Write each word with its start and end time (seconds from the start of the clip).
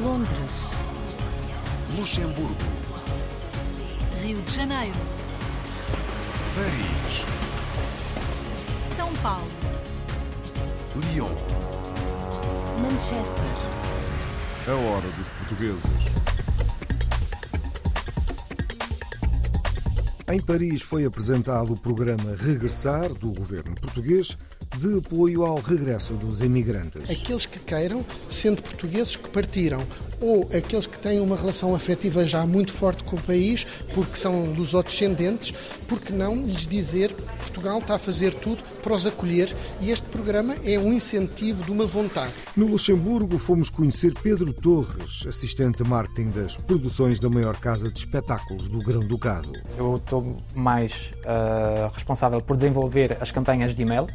Londres, 0.00 0.70
Luxemburgo, 1.96 2.54
Rio 4.22 4.40
de 4.42 4.50
Janeiro, 4.52 4.94
Paris, 6.54 7.24
São 8.84 9.12
Paulo, 9.14 9.50
Lyon. 10.94 11.32
Manchester, 12.80 13.44
A 14.68 14.72
hora 14.72 15.08
dos 15.18 15.30
portugueses. 15.30 15.90
Em 20.32 20.40
Paris 20.40 20.82
foi 20.82 21.04
apresentado 21.04 21.72
o 21.72 21.80
programa 21.80 22.36
Regressar 22.38 23.12
do 23.14 23.32
governo 23.32 23.74
português 23.80 24.36
de 24.78 24.98
apoio 24.98 25.44
ao 25.44 25.56
regresso 25.56 26.14
dos 26.14 26.40
imigrantes. 26.40 27.02
aqueles 27.10 27.46
que 27.46 27.58
queiram, 27.58 28.04
sendo 28.28 28.62
portugueses 28.62 29.16
que 29.16 29.28
partiram, 29.28 29.82
ou 30.20 30.48
aqueles 30.56 30.86
que 30.86 30.98
têm 30.98 31.20
uma 31.20 31.36
relação 31.36 31.74
afetiva 31.74 32.26
já 32.26 32.46
muito 32.46 32.72
forte 32.72 33.04
com 33.04 33.16
o 33.16 33.22
país, 33.22 33.66
porque 33.94 34.16
são 34.16 34.44
lusodescendentes, 34.52 35.54
porque 35.86 36.12
não 36.12 36.34
lhes 36.34 36.66
dizer 36.66 37.14
Portugal 37.38 37.78
está 37.78 37.94
a 37.94 37.98
fazer 37.98 38.34
tudo 38.34 38.62
para 38.82 38.94
os 38.94 39.06
acolher 39.06 39.54
e 39.80 39.90
este 39.90 40.06
programa 40.08 40.54
é 40.64 40.78
um 40.78 40.92
incentivo 40.92 41.64
de 41.64 41.72
uma 41.72 41.86
vontade. 41.86 42.32
No 42.56 42.66
Luxemburgo 42.66 43.38
fomos 43.38 43.70
conhecer 43.70 44.12
Pedro 44.22 44.52
Torres, 44.52 45.26
assistente 45.26 45.82
de 45.82 45.88
marketing 45.88 46.30
das 46.30 46.56
produções 46.56 47.18
da 47.18 47.28
maior 47.28 47.56
casa 47.56 47.90
de 47.90 47.98
espetáculos 47.98 48.68
do 48.68 48.78
Grão-Ducado. 48.78 49.52
Eu 49.76 49.96
estou 49.96 50.36
mais 50.54 51.10
ah, 51.24 51.90
responsável 51.92 52.40
por 52.40 52.56
desenvolver 52.56 53.16
as 53.20 53.30
campanhas 53.30 53.74
de 53.74 53.82
e-mail, 53.82 54.06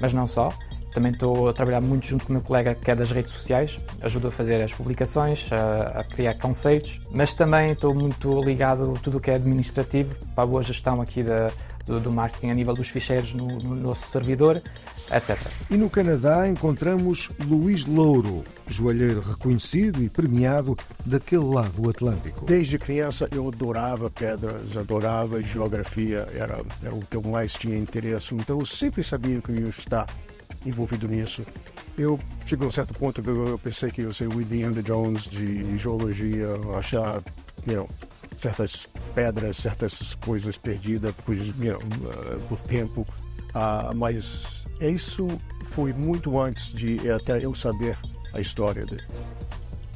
mas 0.00 0.12
não 0.12 0.26
só. 0.26 0.52
Também 0.92 1.10
estou 1.10 1.48
a 1.48 1.52
trabalhar 1.54 1.80
muito 1.80 2.06
junto 2.06 2.26
com 2.26 2.32
o 2.32 2.36
meu 2.36 2.44
colega 2.44 2.74
que 2.74 2.90
é 2.90 2.94
das 2.94 3.10
redes 3.10 3.32
sociais, 3.32 3.80
ajudo 4.02 4.28
a 4.28 4.30
fazer 4.30 4.60
as 4.60 4.74
publicações, 4.74 5.50
a, 5.50 6.00
a 6.00 6.04
criar 6.04 6.34
conceitos, 6.34 7.00
mas 7.12 7.32
também 7.32 7.72
estou 7.72 7.94
muito 7.94 8.40
ligado 8.42 8.92
a 8.92 9.00
tudo 9.00 9.16
o 9.16 9.20
que 9.20 9.30
é 9.30 9.34
administrativo, 9.34 10.14
para 10.34 10.44
a 10.44 10.46
boa 10.46 10.62
gestão 10.62 11.00
aqui 11.00 11.22
da, 11.22 11.46
do, 11.86 12.00
do 12.00 12.12
marketing 12.12 12.50
a 12.50 12.54
nível 12.54 12.74
dos 12.74 12.88
ficheiros 12.88 13.32
no, 13.32 13.46
no 13.46 13.74
nosso 13.76 14.10
servidor, 14.10 14.62
etc. 15.10 15.38
E 15.70 15.76
no 15.76 15.90
Canadá 15.90 16.48
encontramos 16.48 17.30
Luís 17.46 17.84
Louro, 17.86 18.44
joalheiro 18.68 19.20
reconhecido 19.20 20.02
e 20.02 20.08
premiado 20.08 20.76
daquele 21.04 21.44
lado 21.44 21.82
do 21.82 21.90
Atlântico. 21.90 22.44
Desde 22.46 22.78
criança 22.78 23.28
eu 23.32 23.48
adorava 23.48 24.10
pedras, 24.10 24.76
adorava 24.76 25.42
geografia, 25.42 26.26
era, 26.34 26.62
era 26.82 26.94
o 26.94 27.00
que 27.00 27.16
eu 27.16 27.22
mais 27.22 27.52
tinha 27.52 27.76
interesse. 27.76 28.34
Então 28.34 28.58
eu 28.58 28.66
sempre 28.66 29.02
sabia 29.02 29.40
que 29.40 29.50
eu 29.50 29.56
ia 29.56 29.68
estar 29.68 30.06
envolvido 30.64 31.08
nisso. 31.08 31.44
Eu 31.98 32.18
cheguei 32.46 32.64
a 32.64 32.68
um 32.68 32.72
certo 32.72 32.94
ponto 32.94 33.20
que 33.20 33.28
eu, 33.28 33.46
eu 33.46 33.58
pensei 33.58 33.90
que 33.90 34.00
eu 34.00 34.08
ia 34.08 34.14
ser 34.14 34.28
o 34.28 34.40
Indiana 34.40 34.82
Jones 34.82 35.24
de 35.24 35.76
geologia, 35.76 36.48
achar 36.78 37.22
you 37.66 37.74
know, 37.74 37.88
certas 38.42 38.88
pedras, 39.14 39.56
certas 39.56 40.16
coisas 40.24 40.56
perdidas 40.56 41.14
por, 41.24 41.34
uh, 41.34 42.40
por 42.48 42.58
tempo. 42.58 43.06
Ah, 43.54 43.92
mas 43.94 44.64
isso 44.80 45.26
foi 45.70 45.92
muito 45.92 46.40
antes 46.40 46.74
de 46.74 47.10
até 47.10 47.44
eu 47.44 47.54
saber 47.54 47.96
a 48.34 48.40
história 48.40 48.84
de, 48.84 48.96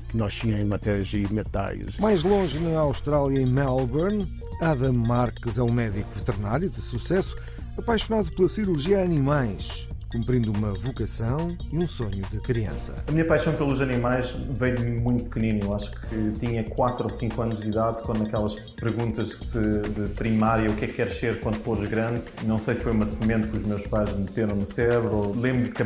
que 0.08 0.16
nós 0.16 0.34
tínhamos 0.34 0.64
em 0.64 0.68
matérias 0.68 1.08
de 1.08 1.32
metais. 1.32 1.96
Mais 1.98 2.22
longe, 2.22 2.60
na 2.60 2.78
Austrália, 2.78 3.40
em 3.40 3.46
Melbourne, 3.46 4.30
Adam 4.60 4.92
Marques 4.92 5.58
é 5.58 5.62
um 5.62 5.72
médico 5.72 6.10
veterinário 6.14 6.70
de 6.70 6.80
sucesso, 6.80 7.34
apaixonado 7.76 8.30
pela 8.32 8.48
cirurgia 8.48 9.00
a 9.00 9.02
animais, 9.02 9.88
cumprindo 10.10 10.52
uma 10.52 10.72
vocação 10.72 11.56
e 11.72 11.78
um 11.78 11.86
sonho 11.86 12.22
de 12.30 12.40
criança. 12.40 13.04
A 13.06 13.12
minha 13.12 13.24
paixão 13.24 13.54
pelos 13.54 13.80
animais 13.80 14.30
veio 14.50 14.76
de 14.76 15.02
muito 15.02 15.24
pequenino. 15.24 15.66
Eu 15.66 15.74
acho 15.74 15.90
que 15.90 16.32
tinha 16.38 16.64
4 16.64 17.04
ou 17.04 17.10
5 17.10 17.42
anos 17.42 17.60
de 17.60 17.68
idade, 17.68 18.00
quando 18.02 18.24
aquelas 18.24 18.54
perguntas 18.72 19.52
de, 19.52 20.08
primária, 20.10 20.70
o 20.70 20.76
que 20.76 20.84
é 20.84 20.88
que 20.88 20.94
queres 20.94 21.18
ser 21.18 21.40
quando 21.40 21.56
fores 21.56 21.88
grande? 21.88 22.22
Não 22.44 22.58
sei 22.58 22.74
se 22.74 22.82
foi 22.82 22.92
uma 22.92 23.06
semente 23.06 23.48
que 23.48 23.56
os 23.58 23.66
meus 23.66 23.86
pais 23.88 24.10
me 24.12 24.20
meteram 24.20 24.56
no 24.56 24.66
cérebro. 24.66 25.32
Lembro 25.36 25.72
que 25.72 25.82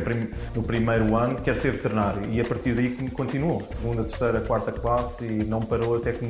no 0.55 0.63
primeiro 0.63 1.17
ano 1.17 1.35
quero 1.35 1.59
ser 1.59 1.71
veterinário. 1.71 2.29
E 2.29 2.39
a 2.39 2.45
partir 2.45 2.73
daí 2.73 2.95
continuou. 3.09 3.65
Segunda, 3.67 4.03
terceira, 4.03 4.41
quarta 4.41 4.71
classe 4.71 5.25
e 5.25 5.43
não 5.43 5.59
parou 5.59 5.97
até 5.97 6.11
que, 6.11 6.25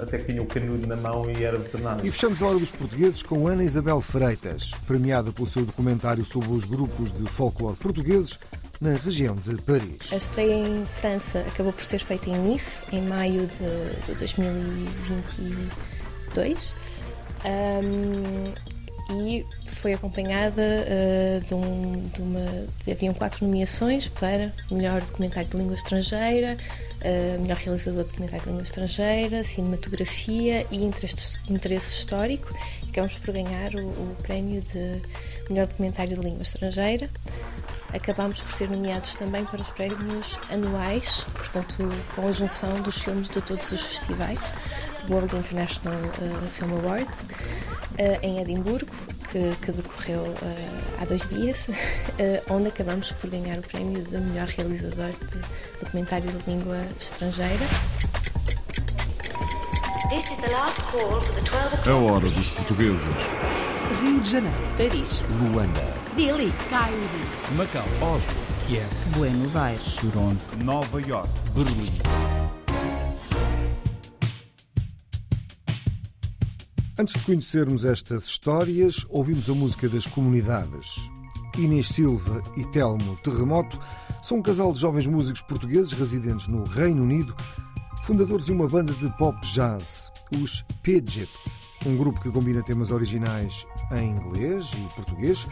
até 0.00 0.18
que 0.18 0.24
tinha 0.24 0.42
o 0.42 0.46
canudo 0.46 0.86
na 0.86 0.96
mão 0.96 1.30
e 1.30 1.44
era 1.44 1.58
veterinário. 1.58 2.04
E 2.04 2.10
fechamos 2.10 2.42
a 2.42 2.46
Hora 2.46 2.58
dos 2.58 2.70
Portugueses 2.70 3.22
com 3.22 3.46
Ana 3.46 3.62
Isabel 3.62 4.00
Freitas, 4.00 4.72
premiada 4.86 5.30
pelo 5.32 5.46
seu 5.46 5.64
documentário 5.64 6.24
sobre 6.24 6.50
os 6.52 6.64
grupos 6.64 7.09
de 7.12 7.26
folclore 7.26 7.76
portugueses 7.76 8.38
na 8.80 8.94
região 8.94 9.34
de 9.34 9.54
Paris. 9.62 10.12
A 10.12 10.16
estreia 10.16 10.54
em 10.54 10.86
França 10.86 11.40
acabou 11.40 11.72
por 11.72 11.84
ser 11.84 12.00
feita 12.00 12.30
em 12.30 12.38
Nice, 12.38 12.82
em 12.92 13.02
maio 13.02 13.46
de, 13.46 14.06
de 14.06 14.14
2022. 14.14 16.74
Ahm, 17.44 18.54
e 19.12 19.44
foi 19.66 19.92
acompanhada 19.94 20.62
ah, 20.62 21.40
de, 21.46 21.54
um, 21.54 22.02
de 22.14 22.22
uma. 22.22 22.66
de- 22.84 22.92
haviam 22.92 23.14
quatro 23.14 23.44
nomeações 23.46 24.08
para 24.08 24.52
melhor 24.70 25.00
documentário 25.00 25.48
de 25.48 25.56
língua 25.56 25.74
estrangeira, 25.76 26.56
ah, 27.02 27.38
melhor 27.38 27.56
realizador 27.56 28.04
de 28.04 28.10
documentário 28.10 28.42
de 28.44 28.48
língua 28.50 28.64
estrangeira, 28.64 29.44
cinematografia 29.44 30.66
e 30.70 30.84
interesse, 30.84 31.38
interesse 31.48 31.94
histórico. 31.98 32.54
Acabamos 32.90 33.18
por 33.18 33.32
ganhar 33.32 33.74
o, 33.74 33.86
o 33.86 34.16
prémio 34.22 34.62
de 34.62 35.02
melhor 35.48 35.66
documentário 35.66 36.16
de 36.16 36.22
língua 36.24 36.42
estrangeira. 36.42 37.08
Acabámos 37.92 38.40
por 38.40 38.52
ser 38.52 38.70
nomeados 38.70 39.16
também 39.16 39.44
para 39.44 39.60
os 39.60 39.68
prémios 39.70 40.38
anuais, 40.48 41.26
portanto, 41.34 41.76
com 42.14 42.28
a 42.28 42.32
junção 42.32 42.80
dos 42.82 43.02
filmes 43.02 43.28
de 43.28 43.40
todos 43.42 43.72
os 43.72 43.80
festivais, 43.80 44.38
World 45.10 45.36
International 45.36 45.98
eh, 46.22 46.48
Film 46.50 46.72
Awards, 46.78 47.24
eh, 47.98 48.18
em 48.22 48.38
Edimburgo, 48.38 48.92
que, 49.30 49.54
que 49.60 49.72
decorreu 49.72 50.24
eh, 50.42 50.68
há 51.00 51.04
dois 51.04 51.28
dias, 51.28 51.66
onde 52.48 52.68
acabamos 52.68 53.12
por 53.12 53.28
ganhar 53.28 53.58
o 53.58 53.62
prémio 53.62 54.02
de 54.02 54.18
melhor 54.18 54.46
realizador 54.46 55.10
de 55.10 55.40
documentário 55.80 56.30
de 56.30 56.50
língua 56.50 56.78
estrangeira. 56.98 57.66
This 60.10 60.30
is 60.30 60.38
the 60.38 60.50
last 60.50 60.80
call 60.90 61.20
for 61.20 61.34
the 61.34 61.42
12 61.42 61.74
o'clock. 61.74 61.88
A 61.88 61.96
hora 61.96 62.30
dos 62.30 62.50
portugueses. 62.50 63.14
Rio 64.00 64.20
de 64.20 64.30
Janeiro, 64.30 64.56
Paris, 64.76 65.22
Luanda, 65.40 65.80
Delhi, 66.16 66.52
Cairo, 66.68 66.96
Macau, 67.56 67.84
Oslo, 68.00 68.34
Kiev, 68.66 68.86
Buenos 69.16 69.56
Aires, 69.56 69.96
Toronto, 69.96 70.44
Nova 70.64 71.00
York, 71.00 71.28
Berlim. 71.54 72.59
Antes 77.00 77.14
de 77.14 77.24
conhecermos 77.24 77.86
estas 77.86 78.24
histórias, 78.24 79.06
ouvimos 79.08 79.48
a 79.48 79.54
música 79.54 79.88
das 79.88 80.06
comunidades. 80.06 81.10
Inês 81.56 81.88
Silva 81.88 82.42
e 82.58 82.64
Telmo 82.66 83.16
Terremoto 83.24 83.80
são 84.22 84.36
um 84.36 84.42
casal 84.42 84.70
de 84.70 84.80
jovens 84.80 85.06
músicos 85.06 85.40
portugueses 85.40 85.92
residentes 85.92 86.46
no 86.46 86.62
Reino 86.62 87.02
Unido, 87.02 87.34
fundadores 88.02 88.44
de 88.44 88.52
uma 88.52 88.68
banda 88.68 88.92
de 88.92 89.08
pop 89.16 89.34
jazz, 89.40 90.12
os 90.42 90.62
Pidget, 90.82 91.30
um 91.86 91.96
grupo 91.96 92.20
que 92.20 92.30
combina 92.30 92.62
temas 92.62 92.90
originais 92.90 93.66
em 93.92 94.10
inglês 94.10 94.70
e 94.74 94.94
português, 94.94 95.48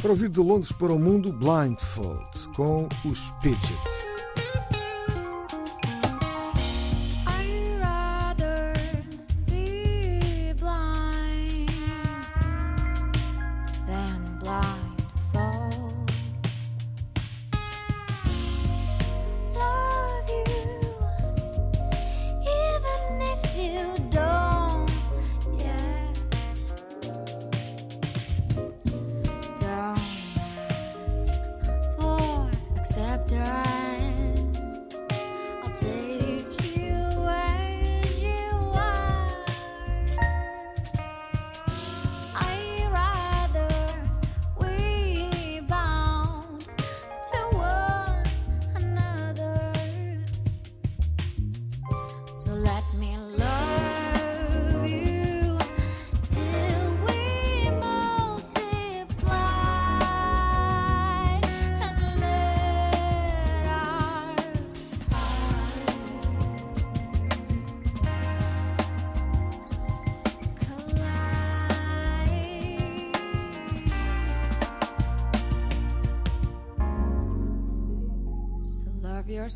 para 0.00 0.12
ouvir 0.12 0.30
de 0.30 0.40
Londres 0.40 0.72
para 0.72 0.94
o 0.94 0.98
mundo 0.98 1.30
Blindfold, 1.30 2.48
com 2.56 2.88
os 3.04 3.32
Pidget. 3.42 4.79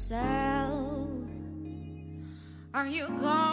Yourself? 0.04 1.08
Are 2.74 2.86
you 2.86 3.06
gonna 3.06 3.43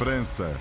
França. 0.00 0.58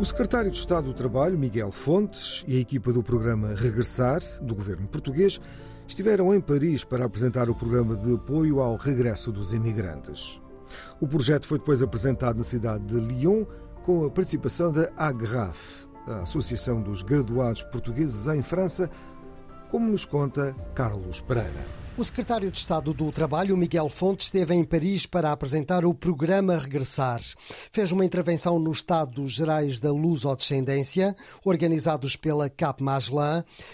O 0.00 0.04
secretário 0.04 0.50
de 0.50 0.58
Estado 0.58 0.86
do 0.88 0.94
Trabalho, 0.94 1.38
Miguel 1.38 1.70
Fontes, 1.70 2.44
e 2.48 2.56
a 2.56 2.60
equipa 2.60 2.92
do 2.92 3.04
programa 3.04 3.54
Regressar, 3.54 4.18
do 4.42 4.52
governo 4.52 4.88
português, 4.88 5.40
estiveram 5.86 6.34
em 6.34 6.40
Paris 6.40 6.82
para 6.82 7.04
apresentar 7.04 7.48
o 7.48 7.54
programa 7.54 7.94
de 7.94 8.14
apoio 8.14 8.58
ao 8.58 8.74
regresso 8.74 9.30
dos 9.30 9.52
imigrantes. 9.52 10.40
O 11.00 11.06
projeto 11.06 11.46
foi 11.46 11.58
depois 11.58 11.80
apresentado 11.80 12.38
na 12.38 12.42
cidade 12.42 12.84
de 12.86 12.96
Lyon, 12.98 13.44
com 13.84 14.06
a 14.06 14.10
participação 14.10 14.72
da 14.72 14.90
AGRAF, 14.96 15.86
a 16.06 16.20
Associação 16.20 16.82
dos 16.82 17.02
Graduados 17.02 17.62
Portugueses 17.62 18.26
em 18.28 18.42
França, 18.42 18.90
como 19.70 19.90
nos 19.90 20.04
conta 20.04 20.54
Carlos 20.74 21.20
Pereira. 21.20 21.84
O 21.96 22.02
secretário 22.02 22.50
de 22.50 22.58
Estado 22.58 22.92
do 22.92 23.12
Trabalho, 23.12 23.56
Miguel 23.56 23.88
Fontes, 23.88 24.26
esteve 24.26 24.52
em 24.52 24.64
Paris 24.64 25.06
para 25.06 25.30
apresentar 25.30 25.84
o 25.84 25.94
programa 25.94 26.58
Regressar. 26.58 27.20
Fez 27.70 27.92
uma 27.92 28.04
intervenção 28.04 28.58
nos 28.58 28.78
Estados 28.78 29.30
Gerais 29.30 29.78
da 29.78 29.92
Lusodescendência, 29.92 31.14
organizados 31.44 32.16
pela 32.16 32.50
Cap 32.50 32.82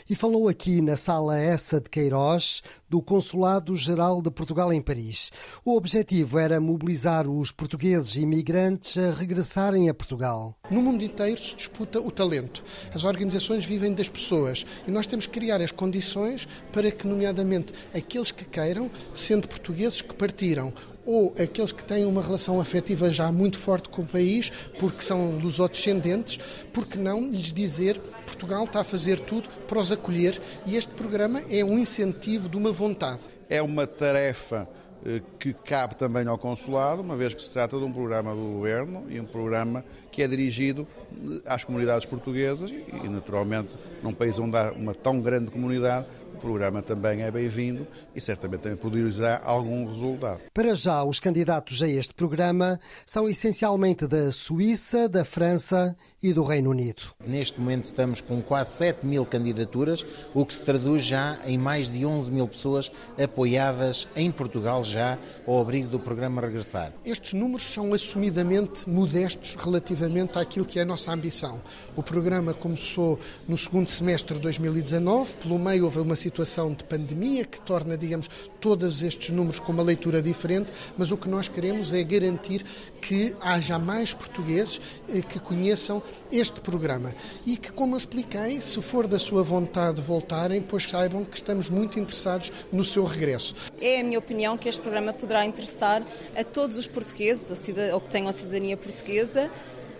e 0.08 0.14
falou 0.14 0.48
aqui 0.48 0.82
na 0.82 0.96
Sala 0.96 1.38
Essa 1.38 1.80
de 1.80 1.88
Queiroz, 1.88 2.62
do 2.90 3.00
Consulado 3.00 3.76
Geral 3.76 4.20
de 4.20 4.32
Portugal 4.32 4.72
em 4.72 4.82
Paris. 4.82 5.30
O 5.64 5.76
objetivo 5.76 6.40
era 6.40 6.60
mobilizar 6.60 7.28
os 7.28 7.52
portugueses 7.52 8.16
imigrantes 8.16 8.98
a 8.98 9.12
regressarem 9.12 9.88
a 9.88 9.94
Portugal. 9.94 10.56
No 10.68 10.82
mundo 10.82 11.04
inteiro 11.04 11.40
se 11.40 11.54
disputa 11.54 12.00
o 12.00 12.10
talento. 12.10 12.64
As 12.92 13.04
organizações 13.04 13.64
vivem 13.64 13.94
das 13.94 14.08
pessoas 14.08 14.66
e 14.88 14.90
nós 14.90 15.06
temos 15.06 15.26
que 15.26 15.32
criar 15.32 15.60
as 15.60 15.70
condições 15.70 16.48
para 16.72 16.90
que, 16.90 17.06
nomeadamente, 17.06 17.72
aqueles 17.94 18.32
que 18.32 18.44
queiram, 18.44 18.90
sendo 19.14 19.46
portugueses 19.46 20.02
que 20.02 20.12
partiram, 20.12 20.72
ou 21.10 21.34
aqueles 21.42 21.72
que 21.72 21.82
têm 21.82 22.04
uma 22.04 22.22
relação 22.22 22.60
afetiva 22.60 23.12
já 23.12 23.32
muito 23.32 23.58
forte 23.58 23.88
com 23.88 24.02
o 24.02 24.06
país, 24.06 24.50
porque 24.78 25.02
são 25.02 25.38
lusodescendentes, 25.38 26.38
porque 26.72 26.96
não 26.96 27.28
lhes 27.28 27.52
dizer 27.52 28.00
Portugal 28.24 28.64
está 28.64 28.80
a 28.80 28.84
fazer 28.84 29.18
tudo 29.18 29.48
para 29.66 29.80
os 29.80 29.90
acolher 29.90 30.40
e 30.64 30.76
este 30.76 30.92
programa 30.92 31.42
é 31.50 31.64
um 31.64 31.76
incentivo 31.76 32.48
de 32.48 32.56
uma 32.56 32.70
vontade. 32.70 33.20
É 33.48 33.60
uma 33.60 33.88
tarefa 33.88 34.68
eh, 35.04 35.20
que 35.38 35.52
cabe 35.52 35.96
também 35.96 36.26
ao 36.28 36.38
Consulado, 36.38 37.02
uma 37.02 37.16
vez 37.16 37.34
que 37.34 37.42
se 37.42 37.50
trata 37.50 37.76
de 37.76 37.84
um 37.84 37.92
programa 37.92 38.32
do 38.34 38.42
Governo 38.42 39.06
e 39.08 39.18
um 39.18 39.24
programa 39.24 39.84
que 40.12 40.22
é 40.22 40.28
dirigido 40.28 40.86
eh, 41.12 41.40
às 41.44 41.64
comunidades 41.64 42.06
portuguesas 42.06 42.70
e, 42.70 43.08
naturalmente, 43.08 43.70
num 44.02 44.12
país 44.12 44.38
onde 44.38 44.56
há 44.56 44.70
uma 44.72 44.94
tão 44.94 45.20
grande 45.20 45.50
comunidade, 45.50 46.06
programa 46.40 46.82
também 46.82 47.22
é 47.22 47.30
bem-vindo 47.30 47.86
e 48.14 48.20
certamente 48.20 48.62
também 48.62 48.78
produzirá 48.78 49.40
algum 49.44 49.86
resultado. 49.86 50.40
Para 50.52 50.74
já, 50.74 51.04
os 51.04 51.20
candidatos 51.20 51.80
a 51.82 51.88
este 51.88 52.14
programa 52.14 52.80
são 53.04 53.28
essencialmente 53.28 54.06
da 54.06 54.32
Suíça, 54.32 55.08
da 55.08 55.24
França 55.24 55.94
e 56.22 56.32
do 56.32 56.42
Reino 56.42 56.70
Unido. 56.70 57.02
Neste 57.24 57.60
momento 57.60 57.84
estamos 57.84 58.20
com 58.20 58.40
quase 58.40 58.70
7 58.72 59.06
mil 59.06 59.26
candidaturas, 59.26 60.04
o 60.34 60.44
que 60.46 60.54
se 60.54 60.62
traduz 60.62 61.04
já 61.04 61.38
em 61.44 61.58
mais 61.58 61.90
de 61.90 62.04
11 62.04 62.32
mil 62.32 62.48
pessoas 62.48 62.90
apoiadas 63.22 64.08
em 64.16 64.30
Portugal 64.30 64.82
já 64.82 65.18
ao 65.46 65.60
abrigo 65.60 65.88
do 65.88 65.98
programa 65.98 66.40
Regressar. 66.40 66.92
Estes 67.04 67.34
números 67.34 67.70
são 67.72 67.92
assumidamente 67.92 68.88
modestos 68.88 69.54
relativamente 69.54 70.38
àquilo 70.38 70.64
que 70.64 70.78
é 70.78 70.82
a 70.82 70.86
nossa 70.86 71.12
ambição. 71.12 71.60
O 71.94 72.02
programa 72.02 72.54
começou 72.54 73.18
no 73.46 73.58
segundo 73.58 73.90
semestre 73.90 74.36
de 74.36 74.40
2019, 74.40 75.36
pelo 75.36 75.58
meio 75.58 75.84
houve 75.84 75.98
uma 75.98 76.16
situação 76.16 76.29
de 76.30 76.84
pandemia 76.84 77.44
que 77.44 77.60
torna, 77.60 77.96
digamos, 77.96 78.28
todos 78.60 79.02
estes 79.02 79.30
números 79.30 79.58
com 79.58 79.72
uma 79.72 79.82
leitura 79.82 80.22
diferente, 80.22 80.72
mas 80.96 81.10
o 81.10 81.16
que 81.16 81.28
nós 81.28 81.48
queremos 81.48 81.92
é 81.92 82.02
garantir 82.02 82.64
que 83.00 83.34
haja 83.40 83.78
mais 83.78 84.14
portugueses 84.14 84.80
eh, 85.08 85.20
que 85.22 85.38
conheçam 85.40 86.02
este 86.30 86.60
programa 86.60 87.14
e 87.46 87.56
que, 87.56 87.72
como 87.72 87.94
eu 87.94 87.98
expliquei, 87.98 88.60
se 88.60 88.80
for 88.82 89.06
da 89.06 89.18
sua 89.18 89.42
vontade 89.42 90.00
voltarem, 90.00 90.60
pois 90.60 90.84
saibam 90.84 91.24
que 91.24 91.36
estamos 91.36 91.68
muito 91.68 91.98
interessados 91.98 92.52
no 92.72 92.84
seu 92.84 93.04
regresso. 93.04 93.54
É 93.80 94.00
a 94.00 94.04
minha 94.04 94.18
opinião 94.18 94.56
que 94.56 94.68
este 94.68 94.80
programa 94.80 95.12
poderá 95.12 95.44
interessar 95.44 96.02
a 96.36 96.44
todos 96.44 96.76
os 96.76 96.86
portugueses 96.86 97.50
ou 97.92 98.00
que 98.00 98.08
tenham 98.08 98.28
a 98.28 98.32
cidadania 98.32 98.76
portuguesa 98.76 99.50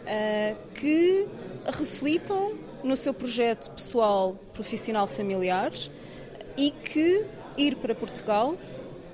eh, 0.06 0.56
que 0.74 1.26
reflitam 1.66 2.54
no 2.82 2.96
seu 2.96 3.12
projeto 3.12 3.70
pessoal, 3.70 4.34
profissional, 4.52 5.06
familiares 5.06 5.90
e 6.60 6.70
que 6.70 7.24
ir 7.56 7.76
para 7.76 7.94
Portugal 7.94 8.54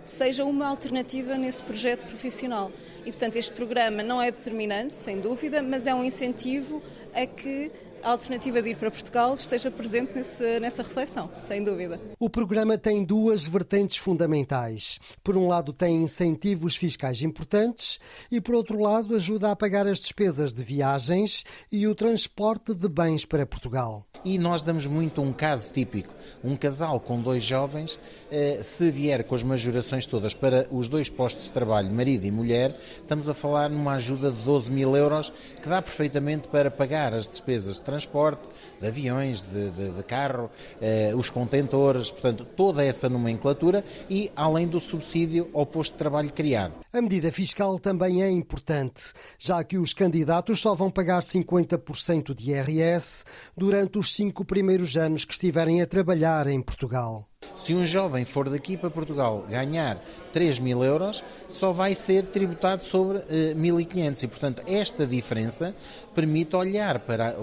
seja 0.04 0.44
uma 0.44 0.66
alternativa 0.66 1.38
nesse 1.38 1.62
projeto 1.62 2.00
profissional. 2.08 2.72
E, 3.04 3.12
portanto, 3.12 3.36
este 3.36 3.52
programa 3.52 4.02
não 4.02 4.20
é 4.20 4.32
determinante, 4.32 4.94
sem 4.94 5.20
dúvida, 5.20 5.62
mas 5.62 5.86
é 5.86 5.94
um 5.94 6.02
incentivo 6.02 6.82
a 7.14 7.24
que 7.24 7.70
a 8.02 8.10
alternativa 8.10 8.62
de 8.62 8.70
ir 8.70 8.76
para 8.76 8.90
Portugal 8.90 9.34
esteja 9.34 9.70
presente 9.70 10.12
nesse, 10.14 10.60
nessa 10.60 10.82
reflexão, 10.82 11.30
sem 11.44 11.62
dúvida. 11.62 12.00
O 12.18 12.30
programa 12.30 12.78
tem 12.78 13.04
duas 13.04 13.44
vertentes 13.44 13.96
fundamentais. 13.96 14.98
Por 15.22 15.36
um 15.36 15.48
lado, 15.48 15.72
tem 15.72 16.02
incentivos 16.02 16.76
fiscais 16.76 17.22
importantes 17.22 17.98
e, 18.30 18.40
por 18.40 18.54
outro 18.54 18.80
lado, 18.80 19.14
ajuda 19.14 19.50
a 19.50 19.56
pagar 19.56 19.86
as 19.86 19.98
despesas 19.98 20.52
de 20.52 20.62
viagens 20.62 21.44
e 21.70 21.86
o 21.86 21.94
transporte 21.94 22.74
de 22.74 22.88
bens 22.88 23.24
para 23.24 23.46
Portugal. 23.46 24.04
E 24.24 24.38
nós 24.38 24.62
damos 24.62 24.86
muito 24.86 25.22
um 25.22 25.32
caso 25.32 25.70
típico. 25.70 26.14
Um 26.42 26.56
casal 26.56 26.98
com 26.98 27.20
dois 27.20 27.44
jovens, 27.44 27.98
eh, 28.30 28.58
se 28.62 28.90
vier 28.90 29.24
com 29.24 29.34
as 29.34 29.42
majorações 29.42 30.06
todas 30.06 30.34
para 30.34 30.66
os 30.70 30.88
dois 30.88 31.08
postos 31.08 31.44
de 31.44 31.52
trabalho, 31.52 31.92
marido 31.92 32.24
e 32.24 32.30
mulher, 32.30 32.76
estamos 32.96 33.28
a 33.28 33.34
falar 33.34 33.70
numa 33.70 33.94
ajuda 33.94 34.30
de 34.30 34.42
12 34.42 34.70
mil 34.70 34.96
euros 34.96 35.32
que 35.62 35.68
dá 35.68 35.80
perfeitamente 35.80 36.48
para 36.48 36.70
pagar 36.70 37.14
as 37.14 37.28
despesas 37.28 37.76
de 37.76 37.82
transporte, 37.86 38.48
de 38.80 38.86
aviões, 38.86 39.42
de, 39.42 39.70
de, 39.70 39.90
de 39.92 40.02
carro, 40.02 40.50
eh, 40.80 41.12
os 41.16 41.30
contentores, 41.30 42.10
portanto, 42.10 42.44
toda 42.44 42.84
essa 42.84 43.08
nomenclatura 43.08 43.84
e 44.10 44.30
além 44.36 44.66
do 44.66 44.80
subsídio 44.80 45.48
ao 45.54 45.64
posto 45.64 45.92
de 45.92 45.98
trabalho 45.98 46.32
criado. 46.32 46.80
A 46.92 47.00
medida 47.00 47.30
fiscal 47.30 47.78
também 47.78 48.22
é 48.22 48.30
importante, 48.30 49.12
já 49.38 49.62
que 49.62 49.78
os 49.78 49.94
candidatos 49.94 50.60
só 50.60 50.74
vão 50.74 50.90
pagar 50.90 51.22
50% 51.22 52.34
de 52.34 52.50
IRS 52.50 53.24
durante 53.56 53.98
os 53.98 54.12
cinco 54.12 54.44
primeiros 54.44 54.96
anos 54.96 55.24
que 55.24 55.32
estiverem 55.32 55.80
a 55.80 55.86
trabalhar 55.86 56.46
em 56.48 56.60
Portugal. 56.60 57.26
Se 57.54 57.74
um 57.74 57.84
jovem 57.84 58.24
for 58.24 58.48
daqui 58.48 58.76
para 58.76 58.90
Portugal 58.90 59.44
ganhar 59.48 60.02
3 60.32 60.58
mil 60.58 60.84
euros, 60.84 61.22
só 61.48 61.72
vai 61.72 61.94
ser 61.94 62.26
tributado 62.26 62.82
sobre 62.82 63.18
eh, 63.30 63.54
1.500 63.54 64.22
e, 64.22 64.26
portanto, 64.26 64.62
esta 64.66 65.06
diferença 65.06 65.74
permite 66.14 66.56
olhar 66.56 67.00
para 67.00 67.36